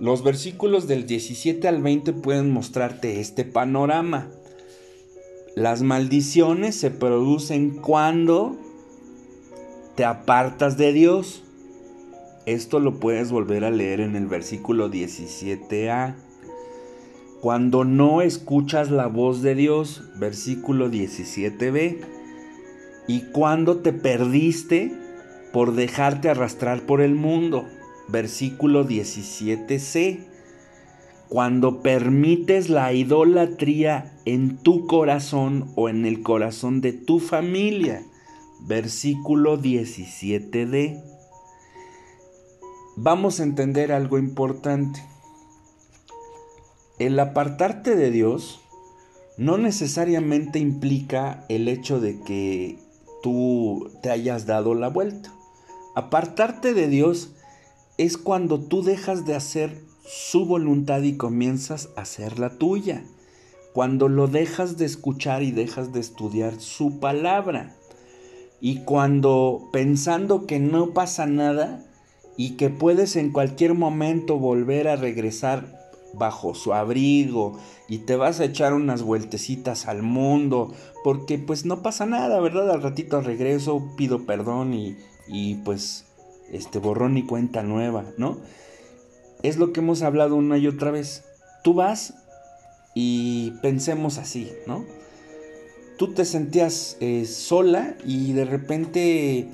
Los 0.00 0.24
versículos 0.24 0.88
del 0.88 1.06
17 1.06 1.68
al 1.68 1.82
20 1.82 2.14
pueden 2.14 2.50
mostrarte 2.50 3.20
este 3.20 3.44
panorama. 3.44 4.30
Las 5.56 5.82
maldiciones 5.82 6.74
se 6.74 6.90
producen 6.90 7.82
cuando 7.82 8.56
te 9.96 10.04
apartas 10.04 10.76
de 10.76 10.92
Dios. 10.92 11.42
Esto 12.44 12.78
lo 12.78 13.00
puedes 13.00 13.32
volver 13.32 13.64
a 13.64 13.70
leer 13.70 14.00
en 14.00 14.14
el 14.14 14.26
versículo 14.26 14.90
17a. 14.90 16.14
Cuando 17.40 17.84
no 17.84 18.22
escuchas 18.22 18.90
la 18.90 19.08
voz 19.08 19.42
de 19.42 19.54
Dios, 19.54 20.04
versículo 20.18 20.90
17b 20.90 21.98
y 23.08 23.20
cuando 23.32 23.78
te 23.78 23.92
perdiste 23.92 24.92
por 25.52 25.74
dejarte 25.74 26.28
arrastrar 26.28 26.82
por 26.82 27.00
el 27.00 27.14
mundo. 27.14 27.66
Versículo 28.08 28.86
17c. 28.86 30.26
Cuando 31.28 31.80
permites 31.80 32.68
la 32.68 32.92
idolatría 32.92 34.12
en 34.24 34.58
tu 34.58 34.86
corazón 34.86 35.72
o 35.74 35.88
en 35.88 36.04
el 36.04 36.22
corazón 36.22 36.80
de 36.80 36.92
tu 36.92 37.18
familia. 37.18 38.04
Versículo 38.60 39.58
17d. 39.60 41.02
Vamos 42.96 43.40
a 43.40 43.42
entender 43.42 43.92
algo 43.92 44.18
importante. 44.18 45.04
El 46.98 47.18
apartarte 47.20 47.94
de 47.94 48.10
Dios 48.10 48.60
no 49.36 49.58
necesariamente 49.58 50.58
implica 50.58 51.44
el 51.48 51.68
hecho 51.68 52.00
de 52.00 52.18
que 52.20 52.78
tú 53.22 53.90
te 54.02 54.10
hayas 54.10 54.46
dado 54.46 54.74
la 54.74 54.88
vuelta. 54.88 55.32
Apartarte 55.94 56.72
de 56.72 56.88
Dios 56.88 57.32
es 57.98 58.16
cuando 58.16 58.60
tú 58.60 58.82
dejas 58.82 59.26
de 59.26 59.34
hacer 59.34 59.82
su 60.06 60.46
voluntad 60.46 61.02
y 61.02 61.16
comienzas 61.16 61.90
a 61.96 62.02
hacer 62.02 62.38
la 62.38 62.56
tuya. 62.58 63.04
Cuando 63.74 64.08
lo 64.08 64.26
dejas 64.26 64.78
de 64.78 64.86
escuchar 64.86 65.42
y 65.42 65.50
dejas 65.50 65.92
de 65.92 66.00
estudiar 66.00 66.60
su 66.60 66.98
palabra. 66.98 67.76
Y 68.60 68.80
cuando 68.84 69.68
pensando 69.72 70.46
que 70.46 70.58
no 70.58 70.90
pasa 70.90 71.26
nada 71.26 71.84
y 72.36 72.56
que 72.56 72.70
puedes 72.70 73.16
en 73.16 73.32
cualquier 73.32 73.74
momento 73.74 74.38
volver 74.38 74.88
a 74.88 74.96
regresar 74.96 75.76
bajo 76.14 76.54
su 76.54 76.72
abrigo 76.72 77.58
y 77.88 77.98
te 77.98 78.16
vas 78.16 78.40
a 78.40 78.44
echar 78.44 78.72
unas 78.72 79.02
vueltecitas 79.02 79.86
al 79.86 80.02
mundo, 80.02 80.72
porque 81.04 81.38
pues 81.38 81.64
no 81.64 81.82
pasa 81.82 82.06
nada, 82.06 82.40
¿verdad? 82.40 82.70
Al 82.70 82.82
ratito 82.82 83.20
regreso, 83.20 83.92
pido 83.96 84.24
perdón 84.24 84.74
y, 84.74 84.96
y 85.28 85.56
pues 85.56 86.06
este 86.50 86.78
borrón 86.78 87.18
y 87.18 87.24
cuenta 87.24 87.62
nueva, 87.62 88.04
¿no? 88.16 88.38
Es 89.42 89.58
lo 89.58 89.72
que 89.72 89.80
hemos 89.80 90.02
hablado 90.02 90.36
una 90.36 90.58
y 90.58 90.66
otra 90.66 90.90
vez. 90.90 91.24
Tú 91.62 91.74
vas 91.74 92.14
y 92.94 93.52
pensemos 93.62 94.18
así, 94.18 94.50
¿no? 94.66 94.84
Tú 95.96 96.12
te 96.12 96.24
sentías 96.24 96.96
eh, 97.00 97.24
sola 97.24 97.94
y 98.04 98.32
de 98.32 98.44
repente 98.44 99.48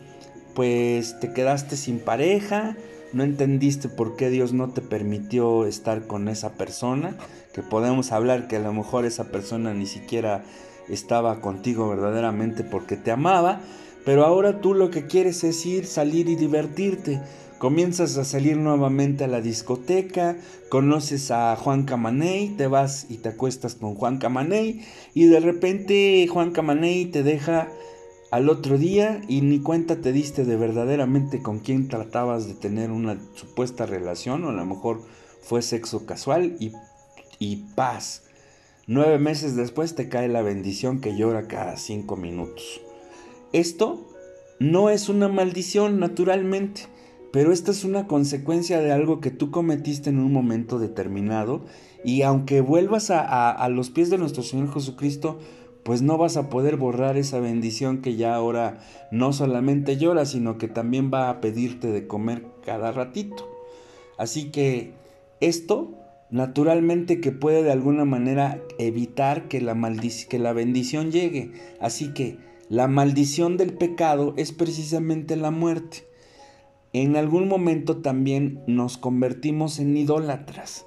pues 0.55 1.19
te 1.21 1.33
quedaste 1.33 1.77
sin 1.77 1.99
pareja 1.99 2.77
no 3.13 3.25
entendiste 3.25 3.89
por 3.89 4.17
qué 4.17 4.31
Dios 4.31 4.53
no 4.53 4.71
te 4.71 4.81
permitió 4.81 5.67
estar 5.67 6.07
con 6.07 6.29
esa 6.29 6.53
persona, 6.55 7.17
que 7.53 7.63
podemos 7.63 8.13
hablar 8.13 8.49
que 8.49 8.57
a 8.57 8.61
lo 8.61 8.73
mejor 8.73 9.05
esa 9.05 9.25
persona 9.25 9.75
ni 9.75 9.87
siquiera 9.87 10.45
estaba 10.89 11.41
contigo 11.41 11.89
verdaderamente 11.89 12.65
porque 12.65 12.97
te 12.97 13.11
amaba, 13.11 13.61
pero 14.05 14.25
ahora 14.25 14.61
tú 14.61 14.75
lo 14.75 14.91
que 14.91 15.07
quieres 15.07 15.45
es 15.45 15.65
ir, 15.67 15.87
salir 15.87 16.29
y 16.29 16.37
divertirte. 16.37 17.21
Comienzas 17.63 18.17
a 18.19 18.25
salir 18.25 18.57
nuevamente 18.57 19.23
a 19.23 19.29
la 19.29 19.41
discoteca, 19.41 20.37
conoces 20.69 21.31
a 21.31 21.55
Juan 21.55 21.85
Camaney, 21.85 22.57
te 22.57 22.67
vas 22.67 23.07
y 23.09 23.19
te 23.19 23.29
acuestas 23.29 23.77
con 23.77 23.95
Juan 23.95 24.19
Camaney 24.19 24.85
y 25.15 25.27
de 25.27 25.39
repente 25.39 26.27
Juan 26.27 26.51
Camaney 26.51 27.05
te 27.05 27.23
deja 27.23 27.69
al 28.33 28.49
otro 28.49 28.79
día 28.79 29.23
y 29.29 29.43
ni 29.43 29.61
cuenta 29.61 30.01
te 30.01 30.11
diste 30.11 30.45
de 30.45 30.57
verdaderamente 30.57 31.41
con 31.41 31.61
quién 31.61 31.87
tratabas 31.87 32.49
de 32.49 32.55
tener 32.55 32.91
una 32.91 33.17
supuesta 33.37 33.87
relación 33.87 34.43
o 34.43 34.49
a 34.49 34.53
lo 34.55 34.67
mejor 34.67 35.01
fue 35.41 35.63
sexo 35.63 36.05
casual 36.05 36.57
y, 36.59 36.73
y 37.39 37.59
paz. 37.77 38.25
Nueve 38.89 39.21
meses 39.21 39.55
después 39.55 39.95
te 39.95 40.09
cae 40.09 40.27
la 40.27 40.43
bendición 40.43 41.01
que 41.01 41.17
llora 41.17 41.47
cada 41.47 41.77
cinco 41.77 42.17
minutos. 42.17 42.81
Esto 43.53 44.05
no 44.59 44.91
es 44.91 45.09
una 45.09 45.29
maldición 45.29 46.01
naturalmente, 46.01 46.89
pero 47.33 47.51
esta 47.51 47.71
es 47.71 47.85
una 47.85 48.07
consecuencia 48.07 48.81
de 48.81 48.93
algo 48.93 49.21
que 49.21 49.31
tú 49.31 49.51
cometiste 49.51 50.11
en 50.11 50.19
un 50.19 50.33
momento 50.33 50.79
determinado 50.79 51.63
y 52.05 52.23
aunque 52.23 52.61
vuelvas 52.61 53.11
a, 53.11 53.69
los 53.71 53.91
pies 53.91 54.11
de 54.11 54.19
nuestro 54.19 54.43
Señor 54.43 54.73
Jesucristo, 54.73 55.39
pues 55.83 56.03
no 56.03 56.19
vas 56.19 56.37
a 56.37 56.49
poder 56.49 56.77
borrar 56.77 57.17
esa 57.17 57.41
bendición 57.41 58.03
que 58.03 58.17
ya 58.17 58.35
ahora 58.35 58.81
no 59.11 59.33
solamente 59.33 59.97
llora, 59.97 60.27
sino 60.27 60.59
que 60.59 60.69
también 60.69 61.11
va 61.13 61.31
a 61.31 61.41
pedirte 61.41 61.89
de 61.89 62.07
comer 62.07 62.45
cada 62.65 62.93
ratito. 62.93 63.49
Así 64.19 64.51
que 64.51 64.93
esto 65.41 65.95
naturalmente 66.31 67.21
que 67.21 67.33
puede 67.33 67.63
de 67.63 67.73
alguna 67.73 68.05
manera 68.05 68.61
evitar 68.79 69.49
que 69.49 69.61
la, 69.61 69.77
que 70.29 70.39
la 70.39 70.53
bendición 70.53 71.13
llegue. 71.13 71.53
Así 71.81 72.13
que 72.13 72.39
la 72.69 72.89
maldición 72.89 73.57
del 73.57 73.75
pecado 73.75 74.35
es 74.37 74.53
precisamente 74.53 75.37
la 75.37 75.51
muerte. 75.51 76.12
En 76.95 77.17
algún 77.17 77.49
momento 77.49 78.03
también 78.03 78.63
nos 78.67 78.99
convertimos 78.99 79.79
en 79.79 79.97
idólatras. 79.97 80.87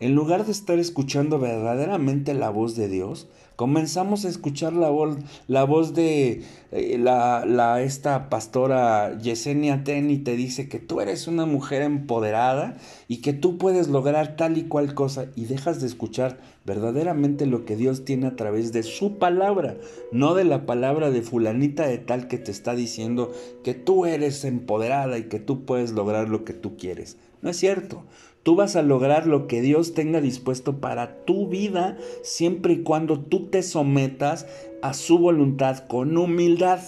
En 0.00 0.14
lugar 0.14 0.46
de 0.46 0.52
estar 0.52 0.78
escuchando 0.78 1.38
verdaderamente 1.38 2.32
la 2.32 2.48
voz 2.48 2.74
de 2.74 2.88
Dios, 2.88 3.28
comenzamos 3.54 4.24
a 4.24 4.30
escuchar 4.30 4.72
la 4.72 4.88
voz, 4.88 5.18
la 5.46 5.66
de 5.66 6.42
eh, 6.72 6.96
la, 6.98 7.82
esta 7.82 8.30
pastora 8.30 9.18
Yesenia 9.18 9.84
Ten 9.84 10.10
y 10.10 10.16
te 10.16 10.36
dice 10.36 10.70
que 10.70 10.78
tú 10.78 11.02
eres 11.02 11.28
una 11.28 11.44
mujer 11.44 11.82
empoderada 11.82 12.78
y 13.08 13.18
que 13.18 13.34
tú 13.34 13.58
puedes 13.58 13.88
lograr 13.88 14.36
tal 14.36 14.56
y 14.56 14.62
cual 14.62 14.94
cosa 14.94 15.26
y 15.36 15.44
dejas 15.44 15.82
de 15.82 15.88
escuchar 15.88 16.38
verdaderamente 16.64 17.44
lo 17.44 17.66
que 17.66 17.76
Dios 17.76 18.06
tiene 18.06 18.26
a 18.26 18.36
través 18.36 18.72
de 18.72 18.82
su 18.82 19.18
palabra, 19.18 19.76
no 20.12 20.34
de 20.34 20.44
la 20.44 20.64
palabra 20.64 21.10
de 21.10 21.20
fulanita 21.20 21.86
de 21.86 21.98
tal 21.98 22.26
que 22.26 22.38
te 22.38 22.52
está 22.52 22.74
diciendo 22.74 23.32
que 23.62 23.74
tú 23.74 24.06
eres 24.06 24.46
empoderada 24.46 25.18
y 25.18 25.24
que 25.24 25.40
tú 25.40 25.66
puedes 25.66 25.92
lograr 25.92 26.30
lo 26.30 26.46
que 26.46 26.54
tú 26.54 26.78
quieres. 26.78 27.18
No 27.42 27.50
es 27.50 27.56
cierto. 27.56 28.04
Tú 28.42 28.56
vas 28.56 28.74
a 28.74 28.82
lograr 28.82 29.26
lo 29.26 29.46
que 29.46 29.60
Dios 29.60 29.92
tenga 29.92 30.20
dispuesto 30.20 30.80
para 30.80 31.24
tu 31.24 31.48
vida 31.48 31.98
siempre 32.22 32.74
y 32.74 32.82
cuando 32.82 33.20
tú 33.20 33.46
te 33.48 33.62
sometas 33.62 34.46
a 34.80 34.94
su 34.94 35.18
voluntad 35.18 35.86
con 35.88 36.16
humildad. 36.16 36.80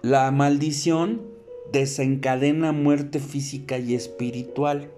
La 0.00 0.30
maldición 0.30 1.22
desencadena 1.72 2.72
muerte 2.72 3.20
física 3.20 3.78
y 3.78 3.94
espiritual. 3.94 4.90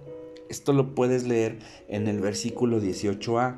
Esto 0.49 0.73
lo 0.73 0.95
puedes 0.95 1.27
leer 1.27 1.59
en 1.89 2.07
el 2.07 2.21
versículo 2.21 2.81
18a. 2.81 3.57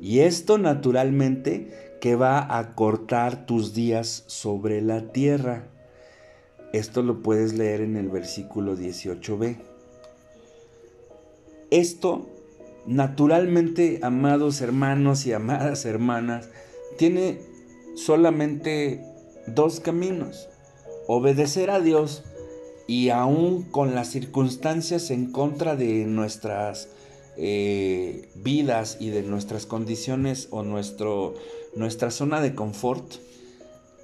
Y 0.00 0.20
esto 0.20 0.58
naturalmente 0.58 1.68
que 2.00 2.16
va 2.16 2.58
a 2.58 2.74
cortar 2.74 3.46
tus 3.46 3.74
días 3.74 4.24
sobre 4.26 4.80
la 4.80 5.12
tierra. 5.12 5.68
Esto 6.72 7.02
lo 7.02 7.22
puedes 7.22 7.52
leer 7.52 7.80
en 7.80 7.96
el 7.96 8.08
versículo 8.08 8.76
18b. 8.76 9.69
Esto, 11.70 12.26
naturalmente, 12.86 14.00
amados 14.02 14.60
hermanos 14.60 15.24
y 15.26 15.32
amadas 15.32 15.84
hermanas, 15.84 16.48
tiene 16.98 17.38
solamente 17.94 19.00
dos 19.46 19.78
caminos. 19.78 20.48
Obedecer 21.06 21.70
a 21.70 21.80
Dios 21.80 22.24
y 22.88 23.10
aún 23.10 23.62
con 23.62 23.94
las 23.94 24.08
circunstancias 24.08 25.12
en 25.12 25.30
contra 25.30 25.76
de 25.76 26.06
nuestras 26.06 26.88
eh, 27.36 28.28
vidas 28.34 28.96
y 28.98 29.10
de 29.10 29.22
nuestras 29.22 29.64
condiciones 29.64 30.48
o 30.50 30.64
nuestro, 30.64 31.34
nuestra 31.76 32.10
zona 32.10 32.40
de 32.40 32.56
confort, 32.56 33.14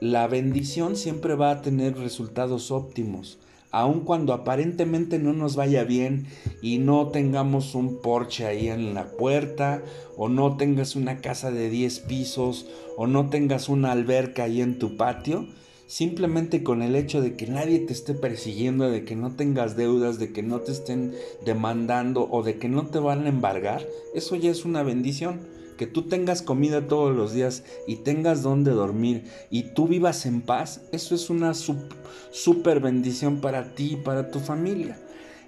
la 0.00 0.29
bendición 0.29 0.96
siempre 0.96 1.35
va 1.35 1.50
a 1.50 1.62
tener 1.62 1.98
resultados 1.98 2.70
óptimos 2.70 3.38
aun 3.78 4.00
cuando 4.00 4.32
aparentemente 4.32 5.18
no 5.18 5.34
nos 5.34 5.54
vaya 5.54 5.84
bien 5.84 6.26
y 6.62 6.78
no 6.78 7.08
tengamos 7.08 7.74
un 7.74 8.00
porche 8.00 8.46
ahí 8.46 8.68
en 8.68 8.94
la 8.94 9.08
puerta, 9.18 9.82
o 10.16 10.30
no 10.30 10.56
tengas 10.56 10.96
una 10.96 11.20
casa 11.20 11.50
de 11.50 11.68
10 11.68 12.00
pisos, 12.00 12.66
o 12.96 13.06
no 13.06 13.28
tengas 13.28 13.68
una 13.68 13.92
alberca 13.92 14.44
ahí 14.44 14.62
en 14.62 14.78
tu 14.78 14.96
patio, 14.96 15.46
simplemente 15.86 16.62
con 16.62 16.80
el 16.80 16.96
hecho 16.96 17.20
de 17.20 17.36
que 17.36 17.48
nadie 17.48 17.80
te 17.80 17.92
esté 17.92 18.14
persiguiendo, 18.14 18.88
de 18.88 19.04
que 19.04 19.14
no 19.14 19.36
tengas 19.36 19.76
deudas, 19.76 20.18
de 20.18 20.32
que 20.32 20.42
no 20.42 20.60
te 20.60 20.72
estén 20.72 21.12
demandando 21.44 22.26
o 22.30 22.42
de 22.42 22.56
que 22.56 22.70
no 22.70 22.86
te 22.86 22.98
van 22.98 23.26
a 23.26 23.28
embargar, 23.28 23.86
eso 24.14 24.36
ya 24.36 24.50
es 24.50 24.64
una 24.64 24.84
bendición 24.84 25.54
que 25.76 25.86
tú 25.86 26.02
tengas 26.02 26.42
comida 26.42 26.86
todos 26.86 27.14
los 27.14 27.32
días 27.32 27.64
y 27.86 27.96
tengas 27.96 28.42
donde 28.42 28.70
dormir 28.72 29.24
y 29.50 29.74
tú 29.74 29.88
vivas 29.88 30.26
en 30.26 30.42
paz, 30.42 30.82
eso 30.92 31.14
es 31.14 31.30
una 31.30 31.52
super 31.54 32.80
bendición 32.80 33.40
para 33.40 33.74
ti 33.74 33.92
y 33.92 33.96
para 33.96 34.30
tu 34.30 34.40
familia. 34.40 34.98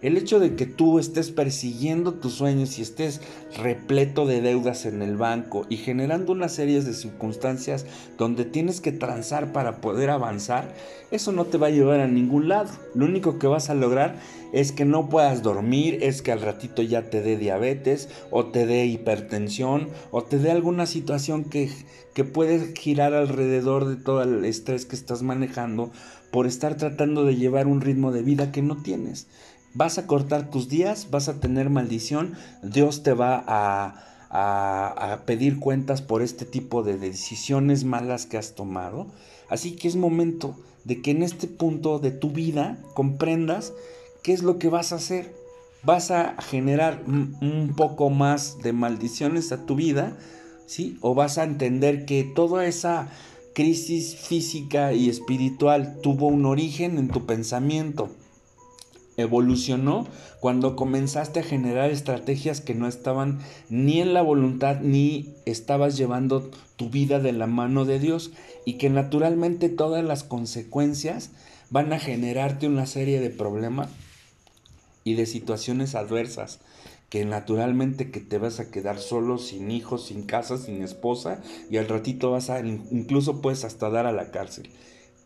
El 0.01 0.17
hecho 0.17 0.39
de 0.39 0.55
que 0.55 0.65
tú 0.65 1.01
estés 1.01 1.33
persiguiendo 1.33 2.15
tus 2.15 2.35
sueños 2.35 2.79
y 2.79 2.83
estés 2.83 3.21
repleto 3.57 4.27
de 4.27 4.41
deudas 4.41 4.87
en 4.87 5.03
el 5.03 5.17
banco 5.17 5.67
y 5.69 5.77
generando 5.77 6.31
una 6.31 6.49
serie 6.49 6.81
de 6.81 6.95
circunstancias 6.95 7.85
donde 8.17 8.45
tienes 8.45 8.81
que 8.81 8.93
transar 8.93 9.53
para 9.53 9.81
poder 9.81 10.11
avanzar, 10.11 10.73
eso 11.11 11.33
no 11.33 11.47
te 11.47 11.59
va 11.59 11.67
a 11.67 11.71
llevar 11.71 11.99
a 11.99 12.07
ningún 12.07 12.49
lado. 12.49 12.71
Lo 12.95 13.07
único 13.07 13.41
que 13.41 13.49
vas 13.49 13.71
a 13.71 13.75
lograr 13.75 14.15
es 14.53 14.71
que 14.71 14.85
no 14.85 15.09
puedas 15.09 15.43
dormir, 15.43 15.99
es 16.01 16.23
que 16.23 16.31
al 16.31 16.43
ratito 16.43 16.83
ya 16.83 17.11
te 17.11 17.21
dé 17.21 17.37
diabetes 17.37 18.09
o 18.31 18.47
te 18.47 18.67
dé 18.67 18.87
hipertensión 18.87 19.89
o 20.13 20.23
te 20.23 20.39
dé 20.39 20.53
alguna 20.53 20.87
situación 20.87 21.43
que, 21.43 21.73
que 22.15 22.23
puede 22.23 22.73
girar 22.77 23.15
alrededor 23.15 23.89
de 23.89 23.97
todo 23.97 24.23
el 24.23 24.45
estrés 24.45 24.87
que 24.87 24.95
estás 24.95 25.25
manejando 25.25 25.91
por 26.31 26.47
estar 26.47 26.77
tratando 26.77 27.25
de 27.25 27.35
llevar 27.35 27.67
un 27.67 27.81
ritmo 27.81 28.13
de 28.13 28.23
vida 28.23 28.53
que 28.53 28.63
no 28.63 28.81
tienes 28.81 29.27
vas 29.75 29.99
a 29.99 30.07
cortar 30.07 30.51
tus 30.51 30.69
días, 30.69 31.09
vas 31.11 31.29
a 31.29 31.41
tener 31.41 31.71
maldición, 31.71 32.35
Dios 32.63 33.03
te 33.03 33.13
va 33.13 33.45
a, 33.47 34.05
pedir 35.25 35.59
cuentas 35.59 36.03
por 36.03 36.21
este 36.21 36.45
tipo 36.45 36.83
de 36.83 36.99
decisiones 36.99 37.85
malas 37.85 38.27
que 38.27 38.37
has 38.37 38.55
tomado. 38.55 39.07
Así 39.49 39.73
que 39.73 39.89
es 39.89 39.97
momento 39.97 40.55
de 40.85 41.01
que 41.01 41.13
en 41.13 41.23
este 41.23 41.47
punto 41.47 41.99
de 41.99 42.11
tu 42.11 42.31
vida 42.31 42.79
comprendas 42.93 43.73
qué 44.23 44.35
es 44.35 44.43
lo 44.43 44.59
que 44.59 44.69
vas 44.69 44.93
a 44.93 44.97
hacer. 44.97 45.35
Vas 45.83 46.11
a 46.11 46.37
generar 46.43 47.03
un 47.07 47.73
poco 47.75 48.11
más 48.11 48.59
de 48.63 48.75
maldiciones 48.75 49.51
a 49.53 49.65
tu 49.65 49.77
vida, 49.77 50.17
¿sí? 50.67 50.99
O 51.01 51.15
vas 51.15 51.39
a 51.39 51.45
entender 51.45 52.05
que 52.05 52.25
toda 52.25 52.67
esa 52.67 53.09
crisis 53.55 54.15
física 54.17 54.93
y 54.93 55.09
espiritual 55.09 56.01
tuvo 56.03 56.27
un 56.27 56.45
origen 56.45 56.99
en 56.99 57.09
tu 57.09 57.25
pensamiento 57.25 58.11
evolucionó 59.19 60.07
cuando 60.41 60.77
comenzaste 60.77 61.41
a 61.41 61.43
generar 61.43 61.91
estrategias 61.91 62.63
que 62.63 62.75
no 62.75 62.89
estaban 62.89 63.41
ni 63.69 64.01
en 64.01 64.15
la 64.15 64.23
voluntad 64.23 64.81
ni 64.81 65.35
estabas 65.45 65.99
llevando 65.99 66.51
tu 66.77 66.89
vida 66.89 67.19
de 67.19 67.33
la 67.33 67.49
mano 67.49 67.85
de 67.85 67.99
Dios 67.99 68.31
y 68.65 68.75
que 68.75 68.89
naturalmente 68.89 69.69
todas 69.69 70.05
las 70.05 70.23
consecuencias 70.25 71.33
van 71.69 71.93
a 71.93 71.99
generarte 71.99 72.69
una 72.69 72.87
serie 72.87 73.21
de 73.21 73.31
problemas 73.31 73.91
y 75.05 75.15
de 75.15 75.27
situaciones 75.27 75.95
adversas 75.97 76.61
que 77.11 77.25
naturalmente 77.25 78.11
que 78.11 78.21
te 78.21 78.39
vas 78.39 78.61
a 78.61 78.71
quedar 78.71 78.99
solo, 78.99 79.39
sin 79.39 79.71
hijos, 79.71 80.07
sin 80.07 80.23
casa, 80.23 80.59
sin 80.59 80.83
esposa 80.83 81.41
y 81.71 81.79
al 81.79 81.89
ratito 81.89 82.31
vas 82.31 82.51
a 82.51 82.61
incluso 82.61 83.41
puedes 83.41 83.65
hasta 83.65 83.91
dar 83.91 84.07
a 84.07 84.13
la 84.13 84.31
cárcel. 84.31 84.71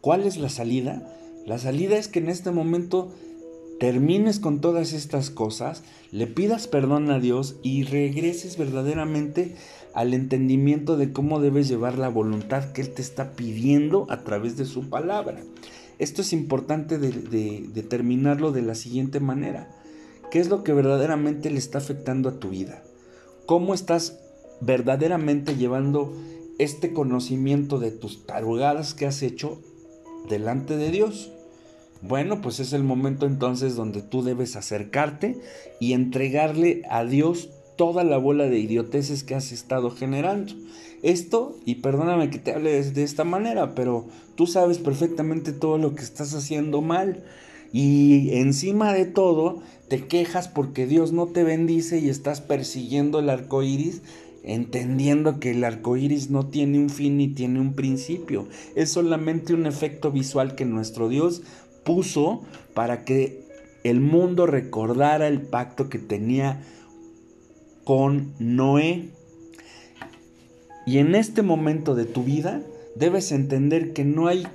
¿Cuál 0.00 0.22
es 0.22 0.38
la 0.38 0.48
salida? 0.48 1.02
La 1.44 1.59
salida 1.59 1.98
es 1.98 2.09
que 2.09 2.20
en 2.20 2.28
este 2.28 2.52
momento 2.52 3.12
termines 3.83 4.38
con 4.38 4.61
todas 4.61 4.92
estas 4.92 5.31
cosas, 5.31 5.83
le 6.12 6.29
pidas 6.29 6.68
perdón 6.68 7.11
a 7.11 7.18
Dios 7.18 7.57
y 7.64 7.83
regreses 7.83 8.57
verdaderamente 8.57 9.57
al 9.92 10.14
entendimiento 10.14 10.97
de 10.97 11.12
cómo 11.12 11.40
debes 11.40 11.66
llevar 11.66 11.99
la 11.99 12.09
voluntad 12.09 12.71
que 12.71 12.83
Él 12.83 12.90
te 12.90 13.03
está 13.03 13.33
pidiendo 13.33 14.07
a 14.09 14.23
través 14.23 14.57
de 14.57 14.66
su 14.66 14.88
palabra. 14.88 15.40
Esto 15.99 16.23
es 16.23 16.33
importante 16.33 16.97
de, 16.97 17.66
determinarlo 17.75 18.53
de 18.53 18.62
la 18.62 18.77
siguiente 18.77 19.18
manera. 19.18 19.68
¿Qué 20.31 20.38
es 20.38 20.49
lo 20.49 20.62
que 20.62 20.73
verdaderamente 20.73 21.51
le 21.51 21.59
está 21.59 21.79
afectando 21.79 22.29
a 22.29 22.38
tu 22.38 22.51
vida? 22.51 22.85
¿Cómo 23.47 23.75
estás 23.75 24.21
verdaderamente 24.61 25.57
llevando 25.57 26.16
este 26.61 26.92
conocimiento 26.92 27.81
de 27.81 27.90
tus 27.90 28.27
tarugadas 28.27 28.95
que 28.95 29.07
has 29.07 29.25
hecho 29.25 29.61
delante 30.29 30.77
de 30.77 30.92
Dios? 30.92 31.33
Bueno, 32.02 32.40
pues 32.40 32.58
es 32.58 32.72
el 32.72 32.82
momento 32.82 33.26
entonces 33.26 33.76
donde 33.76 34.02
tú 34.02 34.22
debes 34.22 34.56
acercarte 34.56 35.38
y 35.78 35.92
entregarle 35.92 36.82
a 36.90 37.04
Dios 37.04 37.50
toda 37.76 38.02
la 38.02 38.18
bola 38.18 38.48
de 38.48 38.58
idioteces 38.58 39.22
que 39.22 39.36
has 39.36 39.52
estado 39.52 39.90
generando. 39.90 40.52
Esto, 41.02 41.56
y 41.64 41.76
perdóname 41.76 42.30
que 42.30 42.38
te 42.38 42.52
hable 42.52 42.82
de, 42.82 43.02
esta 43.02 43.24
manera, 43.24 43.74
pero 43.74 44.06
tú 44.34 44.46
sabes 44.46 44.78
perfectamente 44.78 45.52
todo 45.52 45.78
lo 45.78 45.94
que 45.94 46.02
estás 46.02 46.34
haciendo 46.34 46.80
mal. 46.80 47.22
Y 47.72 48.30
encima 48.34 48.92
de 48.92 49.06
todo, 49.06 49.62
te 49.88 50.06
quejas 50.06 50.48
porque 50.48 50.86
Dios 50.86 51.12
no 51.12 51.26
te 51.26 51.44
bendice 51.44 51.98
y 51.98 52.08
estás 52.08 52.40
persiguiendo 52.40 53.18
el 53.18 53.30
arco 53.30 53.62
iris, 53.62 54.02
entendiendo 54.44 55.40
que 55.40 55.52
el 55.52 55.64
arco 55.64 55.96
iris 55.96 56.30
no 56.30 56.46
tiene 56.46 56.78
un 56.78 56.90
fin 56.90 57.16
ni 57.16 57.28
tiene 57.28 57.60
un 57.60 57.74
principio. 57.74 58.46
Es 58.74 58.90
solamente 58.90 59.54
un 59.54 59.66
efecto 59.66 60.10
visual 60.12 60.54
que 60.54 60.64
nuestro 60.64 61.08
Dios 61.08 61.42
puso 61.85 62.42
para 62.75 63.05
que 63.05 63.42
el 63.85 64.01
mundo 64.01 64.47
recordara 64.47 65.29
el 65.29 65.40
pacto 65.40 65.88
que 65.88 65.99
tenía 65.99 66.62
con 67.85 68.33
Noé. 68.38 69.11
Y 70.87 70.99
en 70.99 71.14
este 71.14 71.42
momento 71.42 71.95
de 71.95 72.05
tu 72.05 72.25
vida 72.25 72.62
debes 72.95 73.33
entender 73.33 73.92
que 73.92 74.05
no 74.05 74.29
hay 74.29 74.47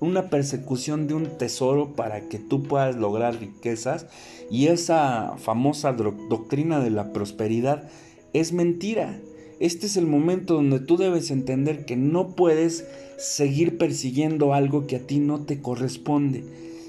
una 0.00 0.30
persecución 0.30 1.06
de 1.06 1.14
un 1.14 1.38
tesoro 1.38 1.94
para 1.94 2.22
que 2.28 2.38
tú 2.38 2.62
puedas 2.62 2.96
lograr 2.96 3.38
riquezas 3.38 4.06
y 4.50 4.68
esa 4.68 5.34
famosa 5.36 5.92
doctrina 5.92 6.80
de 6.80 6.90
la 6.90 7.12
prosperidad 7.12 7.88
es 8.32 8.52
mentira. 8.52 9.20
Este 9.60 9.86
es 9.86 9.98
el 9.98 10.06
momento 10.06 10.54
donde 10.54 10.80
tú 10.80 10.96
debes 10.96 11.30
entender 11.30 11.84
que 11.84 11.94
no 11.94 12.34
puedes 12.34 12.86
seguir 13.18 13.76
persiguiendo 13.76 14.54
algo 14.54 14.86
que 14.86 14.96
a 14.96 15.06
ti 15.06 15.18
no 15.18 15.44
te 15.44 15.60
corresponde. 15.60 16.42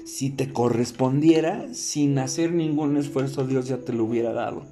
Si 0.06 0.30
te 0.30 0.50
correspondiera, 0.50 1.68
sin 1.74 2.18
hacer 2.18 2.52
ningún 2.52 2.96
esfuerzo, 2.96 3.46
Dios 3.46 3.68
ya 3.68 3.76
te 3.76 3.92
lo 3.92 4.04
hubiera 4.04 4.32
dado. 4.32 4.62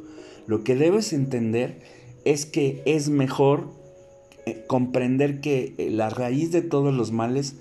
Lo 0.46 0.64
que 0.64 0.76
debes 0.76 1.12
entender 1.12 1.82
es 2.24 2.46
que 2.46 2.82
es 2.86 3.10
mejor 3.10 3.68
eh, 4.46 4.64
comprender 4.66 5.42
que 5.42 5.74
eh, 5.76 5.90
la 5.90 6.08
raíz 6.08 6.52
de 6.52 6.62
todos 6.62 6.94
los 6.94 7.12
males 7.12 7.56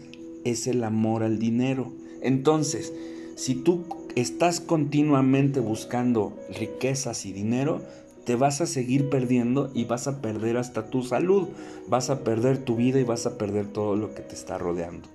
es 0.45 0.67
el 0.67 0.86
amor 0.86 1.23
al 1.23 1.38
dinero. 1.38 1.91
Entonces, 2.21 2.93
si 3.36 3.56
tú 3.56 3.84
estás 4.15 4.62
continuamente 4.62 5.60
buscando 5.60 6.34
riquezas 6.58 7.25
y 7.25 7.34
dinero, 7.34 7.82
te 8.30 8.36
vas 8.36 8.62
a 8.62 8.68
seguir 8.68 9.10
perdiendo 9.10 9.72
y 9.74 9.86
vas 9.86 10.06
a 10.08 10.22
perder 10.22 10.58
hasta 10.58 10.92
tu 10.92 11.02
salud, 11.02 11.48
vas 11.88 12.12
a 12.12 12.24
perder 12.24 12.60
tu 12.60 12.76
vida 12.76 13.00
y 13.00 13.04
vas 13.04 13.26
a 13.26 13.39
perder 13.39 13.65
todo 13.65 13.96
lo 13.96 14.13
que 14.13 14.22
te 14.22 14.36
está 14.36 14.60
rodeando. 14.60 15.10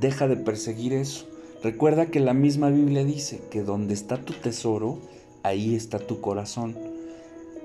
Deja 0.00 0.26
de 0.28 0.36
perseguir 0.36 0.94
eso. 0.94 1.26
Recuerda 1.62 2.06
que 2.06 2.20
la 2.20 2.32
misma 2.32 2.70
Biblia 2.70 3.04
dice 3.04 3.42
que 3.50 3.62
donde 3.62 3.92
está 3.92 4.16
tu 4.16 4.32
tesoro, 4.32 4.98
ahí 5.42 5.74
está 5.74 5.98
tu 5.98 6.22
corazón. 6.22 6.74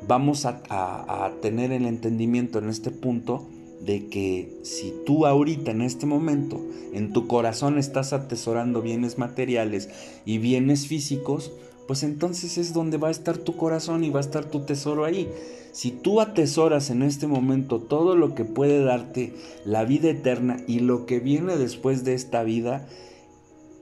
Vamos 0.06 0.46
a, 0.46 1.32
tener 1.42 1.72
el 1.72 1.86
entendimiento 1.86 2.60
en 2.60 2.68
este 2.68 2.92
punto 2.92 3.48
de 3.80 4.08
que 4.08 4.60
si 4.64 4.94
tú 5.06 5.26
ahorita 5.26 5.72
en 5.72 5.82
este 5.82 6.06
momento 6.06 6.60
en 6.92 7.14
tu 7.14 7.28
corazón 7.28 7.78
estás 7.78 8.12
atesorando 8.12 8.82
bienes 8.82 9.18
materiales 9.18 9.88
y 10.26 10.40
bienes 10.40 10.88
físicos, 10.88 11.54
pues 11.88 12.04
entonces 12.04 12.58
es 12.58 12.74
donde 12.74 12.98
va 12.98 13.10
a 13.10 13.12
estar 13.12 13.38
tu 13.38 13.56
corazón 13.56 14.04
y 14.04 14.10
va 14.10 14.20
a 14.20 14.22
estar 14.22 14.46
tu 14.46 14.62
tesoro 14.62 15.06
ahí. 15.06 15.30
Si 15.72 15.92
tú 15.92 16.22
atesoras 16.22 16.90
en 16.90 17.02
este 17.02 17.28
momento 17.28 17.80
todo 17.80 18.16
lo 18.16 18.36
que 18.36 18.46
puede 18.46 18.84
darte 18.84 19.34
la 19.66 19.84
vida 19.86 20.10
eterna 20.10 20.58
y 20.68 20.80
lo 20.80 21.06
que 21.06 21.20
viene 21.20 21.58
después 21.58 22.04
de 22.04 22.14
esta 22.14 22.44
vida, 22.44 22.88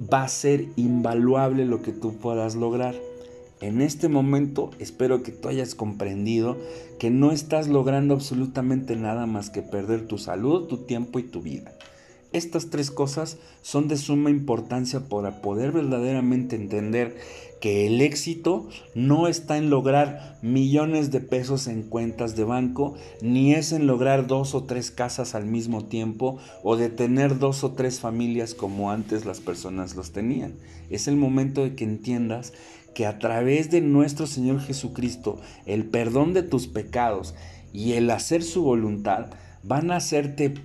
va 0.02 0.24
a 0.24 0.30
ser 0.30 0.68
invaluable 0.78 1.66
lo 1.66 1.82
que 1.82 1.92
tú 1.92 2.16
puedas 2.16 2.56
lograr. 2.56 2.96
En 3.60 3.82
este 3.82 4.08
momento 4.08 4.72
espero 4.80 5.22
que 5.22 5.32
tú 5.32 5.50
hayas 5.50 5.76
comprendido 5.76 6.58
que 6.98 7.12
no 7.12 7.32
estás 7.32 7.68
logrando 7.68 8.16
absolutamente 8.16 8.96
nada 8.96 9.28
más 9.28 9.50
que 9.52 9.62
perder 9.62 10.08
tu 10.08 10.18
salud, 10.18 10.68
tu 10.68 10.78
tiempo 10.78 11.20
y 11.20 11.24
tu 11.24 11.42
vida. 11.42 11.72
Estas 12.34 12.70
tres 12.70 12.90
cosas 12.90 13.38
son 13.62 13.88
de 13.88 13.98
suma 13.98 14.30
importancia 14.30 15.02
para 15.02 15.42
poder 15.42 15.74
verdaderamente 15.74 16.56
entender 16.56 17.18
que 17.62 17.88
el 17.88 18.02
éxito 18.02 18.67
no 18.95 19.28
está 19.28 19.58
en 19.58 19.69
lograr 19.69 20.39
millones 20.41 21.12
de 21.12 21.21
pesos 21.21 21.67
en 21.67 21.84
cuentas 21.84 22.36
de 22.36 22.43
banco, 22.43 22.95
ni 23.21 23.54
es 23.54 23.71
en 23.71 23.88
lograr 23.88 24.28
dos 24.28 24.56
o 24.56 24.63
tres 24.63 24.91
casas 24.91 25.36
al 25.36 25.45
mismo 25.45 25.86
tiempo 25.86 26.39
o 26.63 26.76
de 26.76 26.89
tener 26.89 27.38
dos 27.38 27.63
o 27.63 27.71
tres 27.71 28.00
familias 28.00 28.56
como 28.56 28.91
antes 28.91 29.26
las 29.26 29.39
personas 29.39 29.95
los 29.95 30.12
tenían. 30.12 30.56
Es 30.89 31.08
el 31.08 31.15
momento 31.15 31.63
de 31.63 31.76
que 31.76 31.86
entiendas 31.86 32.52
que 32.95 33.06
a 33.06 33.19
través 33.19 33.69
de 33.69 33.80
nuestro 33.80 34.28
Señor 34.28 34.60
Jesucristo, 34.60 35.39
el 35.65 35.86
perdón 35.86 36.34
de 36.34 36.43
tus 36.43 36.67
pecados 36.67 37.36
y 37.71 37.93
el 37.93 38.10
hacer 38.10 38.43
su 38.43 38.63
voluntad 38.63 39.28
van 39.63 39.91
a 39.91 39.97
hacerte 39.97 40.56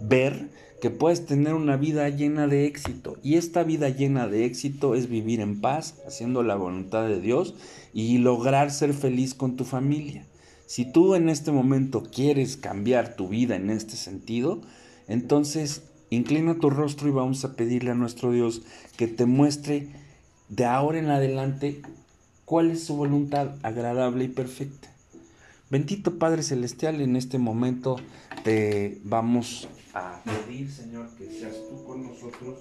ver 0.00 0.50
que 0.80 0.90
puedes 0.90 1.26
tener 1.26 1.54
una 1.54 1.76
vida 1.76 2.08
llena 2.08 2.46
de 2.46 2.66
éxito. 2.66 3.18
Y 3.22 3.34
esta 3.34 3.62
vida 3.62 3.88
llena 3.88 4.26
de 4.28 4.44
éxito 4.44 4.94
es 4.94 5.08
vivir 5.08 5.40
en 5.40 5.60
paz, 5.60 5.96
haciendo 6.06 6.42
la 6.42 6.56
voluntad 6.56 7.06
de 7.06 7.20
Dios 7.20 7.54
y 7.92 8.18
lograr 8.18 8.70
ser 8.70 8.94
feliz 8.94 9.34
con 9.34 9.56
tu 9.56 9.64
familia. 9.64 10.24
Si 10.66 10.84
tú 10.84 11.14
en 11.14 11.28
este 11.28 11.52
momento 11.52 12.02
quieres 12.02 12.56
cambiar 12.56 13.16
tu 13.16 13.28
vida 13.28 13.56
en 13.56 13.70
este 13.70 13.96
sentido, 13.96 14.60
entonces 15.08 15.82
inclina 16.08 16.58
tu 16.58 16.70
rostro 16.70 17.08
y 17.08 17.12
vamos 17.12 17.44
a 17.44 17.54
pedirle 17.56 17.90
a 17.90 17.94
nuestro 17.94 18.32
Dios 18.32 18.62
que 18.96 19.06
te 19.06 19.26
muestre 19.26 19.88
de 20.48 20.64
ahora 20.64 20.98
en 20.98 21.10
adelante 21.10 21.82
cuál 22.44 22.70
es 22.70 22.84
su 22.84 22.96
voluntad 22.96 23.56
agradable 23.62 24.24
y 24.24 24.28
perfecta. 24.28 24.88
Bendito 25.70 26.18
Padre 26.18 26.42
Celestial, 26.42 27.00
en 27.00 27.16
este 27.16 27.38
momento 27.38 27.96
te 28.42 29.00
vamos 29.04 29.68
a 29.94 30.22
pedir, 30.24 30.70
Señor, 30.70 31.08
que 31.16 31.26
seas 31.26 31.54
tú 31.68 31.84
con 31.84 32.06
nosotros 32.06 32.58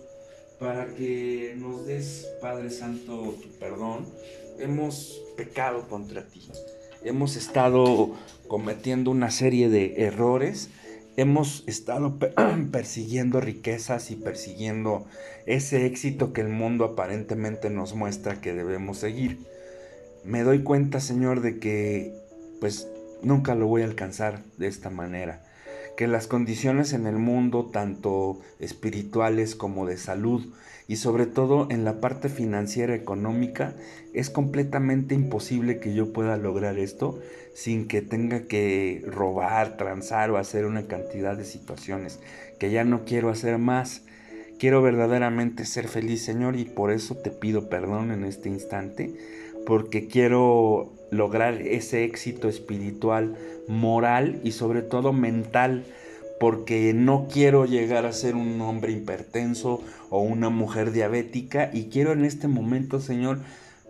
para 0.59 0.87
que 0.95 1.55
nos 1.57 1.85
des, 1.85 2.27
Padre 2.41 2.69
Santo, 2.69 3.35
tu 3.41 3.47
perdón. 3.59 4.05
Hemos 4.59 5.21
pecado 5.37 5.87
contra 5.87 6.27
ti. 6.27 6.49
Hemos 7.03 7.37
estado 7.37 8.13
cometiendo 8.47 9.09
una 9.11 9.31
serie 9.31 9.69
de 9.69 10.03
errores. 10.03 10.69
Hemos 11.15 11.63
estado 11.67 12.17
persiguiendo 12.71 13.39
riquezas 13.39 14.11
y 14.11 14.15
persiguiendo 14.15 15.05
ese 15.45 15.85
éxito 15.85 16.33
que 16.33 16.41
el 16.41 16.49
mundo 16.49 16.83
aparentemente 16.83 17.69
nos 17.69 17.95
muestra 17.95 18.41
que 18.41 18.53
debemos 18.53 18.97
seguir. 18.97 19.39
Me 20.25 20.43
doy 20.43 20.63
cuenta, 20.63 20.99
Señor, 20.99 21.39
de 21.39 21.59
que 21.59 22.13
pues 22.59 22.89
nunca 23.21 23.55
lo 23.55 23.67
voy 23.67 23.83
a 23.83 23.85
alcanzar 23.85 24.43
de 24.57 24.67
esta 24.67 24.89
manera 24.89 25.48
que 25.99 26.07
las 26.07 26.27
condiciones 26.27 26.93
en 26.93 27.07
el 27.07 27.17
mundo, 27.17 27.65
tanto 27.73 28.39
espirituales 28.61 29.53
como 29.53 29.85
de 29.85 29.97
salud, 29.97 30.47
y 30.87 30.95
sobre 30.95 31.25
todo 31.25 31.67
en 31.69 31.83
la 31.83 31.99
parte 31.99 32.29
financiera 32.29 32.95
económica, 32.95 33.75
es 34.13 34.29
completamente 34.29 35.13
imposible 35.13 35.81
que 35.81 35.93
yo 35.93 36.13
pueda 36.13 36.37
lograr 36.37 36.79
esto 36.79 37.19
sin 37.53 37.85
que 37.85 38.01
tenga 38.01 38.43
que 38.43 39.03
robar, 39.07 39.75
transar 39.75 40.31
o 40.31 40.37
hacer 40.37 40.65
una 40.65 40.87
cantidad 40.87 41.35
de 41.35 41.43
situaciones 41.43 42.21
que 42.59 42.71
ya 42.71 42.85
no 42.85 43.03
quiero 43.03 43.29
hacer 43.29 43.57
más. 43.57 44.03
Quiero 44.57 44.81
verdaderamente 44.81 45.65
ser 45.65 45.89
feliz, 45.89 46.23
Señor, 46.23 46.55
y 46.55 46.63
por 46.63 46.93
eso 46.93 47.17
te 47.17 47.29
pido 47.29 47.67
perdón 47.67 48.11
en 48.11 48.23
este 48.23 48.47
instante, 48.47 49.13
porque 49.65 50.07
quiero 50.07 50.93
lograr 51.11 51.61
ese 51.61 52.03
éxito 52.03 52.47
espiritual 52.47 53.35
moral 53.67 54.39
y 54.43 54.51
sobre 54.51 54.81
todo 54.81 55.13
mental, 55.13 55.85
porque 56.39 56.93
no 56.93 57.27
quiero 57.31 57.65
llegar 57.65 58.05
a 58.05 58.13
ser 58.13 58.35
un 58.35 58.59
hombre 58.61 58.93
hipertenso 58.93 59.81
o 60.09 60.21
una 60.21 60.49
mujer 60.49 60.91
diabética 60.91 61.69
y 61.73 61.85
quiero 61.85 62.13
en 62.13 62.25
este 62.25 62.47
momento, 62.47 62.99
Señor, 62.99 63.39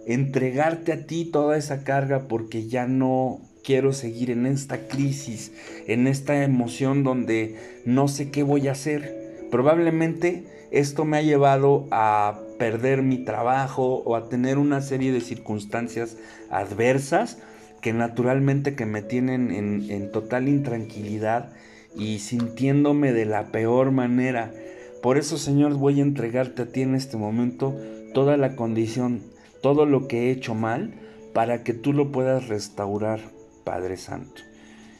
entregarte 0.07 0.91
a 0.91 1.05
ti 1.05 1.25
toda 1.25 1.57
esa 1.57 1.83
carga 1.83 2.27
porque 2.27 2.67
ya 2.67 2.87
no 2.87 3.41
quiero 3.63 3.93
seguir 3.93 4.31
en 4.31 4.45
esta 4.45 4.87
crisis, 4.87 5.51
en 5.87 6.07
esta 6.07 6.43
emoción 6.43 7.03
donde 7.03 7.55
no 7.85 8.07
sé 8.07 8.31
qué 8.31 8.41
voy 8.41 8.67
a 8.67 8.71
hacer. 8.71 9.47
Probablemente 9.51 10.43
esto 10.71 11.05
me 11.05 11.17
ha 11.17 11.21
llevado 11.21 11.87
a 11.91 12.39
perder 12.59 13.01
mi 13.01 13.17
trabajo 13.17 14.03
o 14.05 14.15
a 14.15 14.29
tener 14.29 14.59
una 14.59 14.81
serie 14.81 15.11
de 15.11 15.21
circunstancias 15.21 16.17
adversas 16.51 17.39
que 17.81 17.93
naturalmente 17.93 18.75
que 18.75 18.85
me 18.85 19.01
tienen 19.01 19.51
en, 19.51 20.11
total 20.11 20.47
intranquilidad 20.47 21.51
y 21.95 22.19
sintiéndome 22.19 23.13
de 23.13 23.25
la 23.25 23.47
peor 23.47 23.91
manera. 23.91 24.53
Por 25.01 25.17
eso, 25.17 25.37
Señor, 25.37 25.75
voy 25.75 25.99
a 25.99 26.03
entregarte 26.03 26.63
a 26.63 26.65
ti 26.67 26.81
en 26.81 26.93
este 26.93 27.17
momento 27.17 27.75
toda 28.13 28.37
la 28.37 28.55
condición, 28.55 29.21
todo 29.63 29.85
lo 29.85 30.07
que 30.07 30.27
he 30.27 30.31
hecho 30.31 30.53
mal, 30.53 30.93
para 31.33 31.63
que 31.63 31.73
tú 31.73 31.93
lo 31.93 32.11
puedas 32.11 32.49
restaurar, 32.49 33.21
Padre 33.63 33.97
Santo. 33.97 34.41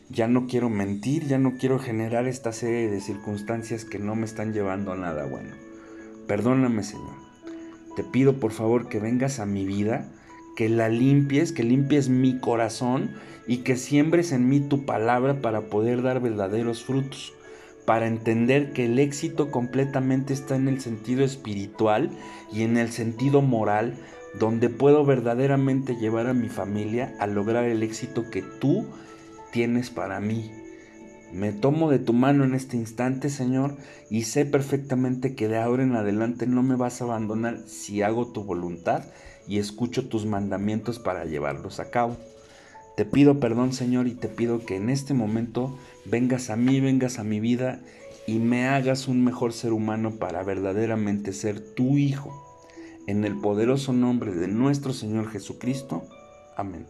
Ya 0.09 0.27
no 0.27 0.47
quiero 0.47 0.69
mentir, 0.69 1.27
ya 1.27 1.37
no 1.37 1.57
quiero 1.57 1.79
generar 1.79 2.27
esta 2.27 2.53
serie 2.53 2.89
de 2.89 3.01
circunstancias 3.01 3.83
que 3.83 3.99
no 3.99 4.15
me 4.15 4.25
están 4.25 4.53
llevando 4.53 4.93
a 4.93 4.97
nada 4.97 5.25
bueno. 5.25 5.51
Perdóname, 6.27 6.83
Señor. 6.83 7.18
Te 7.99 8.05
pido 8.05 8.39
por 8.39 8.53
favor 8.53 8.87
que 8.87 8.97
vengas 8.97 9.41
a 9.41 9.45
mi 9.45 9.65
vida, 9.65 10.09
que 10.55 10.69
la 10.69 10.87
limpies, 10.87 11.51
que 11.51 11.63
limpies 11.63 12.07
mi 12.07 12.39
corazón 12.39 13.11
y 13.45 13.57
que 13.57 13.75
siembres 13.75 14.31
en 14.31 14.47
mí 14.47 14.61
tu 14.61 14.85
palabra 14.85 15.41
para 15.41 15.63
poder 15.63 16.01
dar 16.01 16.21
verdaderos 16.21 16.81
frutos 16.81 17.33
para 17.85 18.07
entender 18.07 18.71
que 18.71 18.85
el 18.85 18.99
éxito 18.99 19.51
completamente 19.51 20.31
está 20.31 20.55
en 20.55 20.69
el 20.69 20.79
sentido 20.79 21.25
espiritual 21.25 22.09
y 22.53 22.61
en 22.61 22.77
el 22.77 22.89
sentido 22.89 23.41
moral, 23.41 23.95
donde 24.39 24.69
puedo 24.69 25.03
verdaderamente 25.03 25.97
llevar 25.97 26.27
a 26.27 26.33
mi 26.33 26.47
familia 26.47 27.13
a 27.19 27.27
lograr 27.27 27.65
el 27.65 27.83
éxito 27.83 28.29
que 28.29 28.43
tú 28.61 28.85
tienes 29.51 29.89
para 29.89 30.21
mí. 30.21 30.58
Me 31.31 31.51
tomo 31.51 31.91
de 31.91 31.99
tu 31.99 32.13
mano 32.13 32.43
en 32.43 32.55
este 32.55 32.75
instante, 32.75 33.29
Señor, 33.29 33.75
y 34.09 34.23
sé 34.23 34.45
perfectamente 34.45 35.35
que 35.35 35.47
de 35.47 35.57
ahora 35.57 35.83
en 35.83 35.95
adelante 35.95 36.47
no 36.47 36.63
me 36.63 36.75
vas 36.75 37.01
a 37.01 37.05
abandonar 37.05 37.59
si 37.67 38.01
hago 38.01 38.27
tu 38.27 38.43
voluntad 38.43 39.03
y 39.47 39.59
escucho 39.59 40.07
tus 40.07 40.25
mandamientos 40.25 40.97
para 40.97 41.25
llevarlos 41.25 41.79
a 41.79 41.91
cabo. 41.91 42.17
Te 42.97 43.05
pido 43.05 43.39
perdón, 43.39 43.73
Señor, 43.73 44.07
y 44.07 44.13
te 44.15 44.27
pido 44.27 44.65
que 44.65 44.75
en 44.75 44.89
este 44.89 45.13
momento 45.13 45.77
vengas 46.05 46.49
a 46.49 46.55
mí, 46.55 46.81
vengas 46.81 47.19
a 47.19 47.23
mi 47.23 47.39
vida 47.39 47.79
y 48.27 48.39
me 48.39 48.67
hagas 48.67 49.07
un 49.07 49.23
mejor 49.23 49.53
ser 49.53 49.71
humano 49.71 50.15
para 50.15 50.43
verdaderamente 50.43 51.31
ser 51.31 51.59
tu 51.59 51.97
Hijo. 51.97 52.45
En 53.07 53.23
el 53.23 53.39
poderoso 53.39 53.93
nombre 53.93 54.33
de 54.35 54.47
nuestro 54.47 54.93
Señor 54.93 55.29
Jesucristo. 55.31 56.03
Amén. 56.55 56.85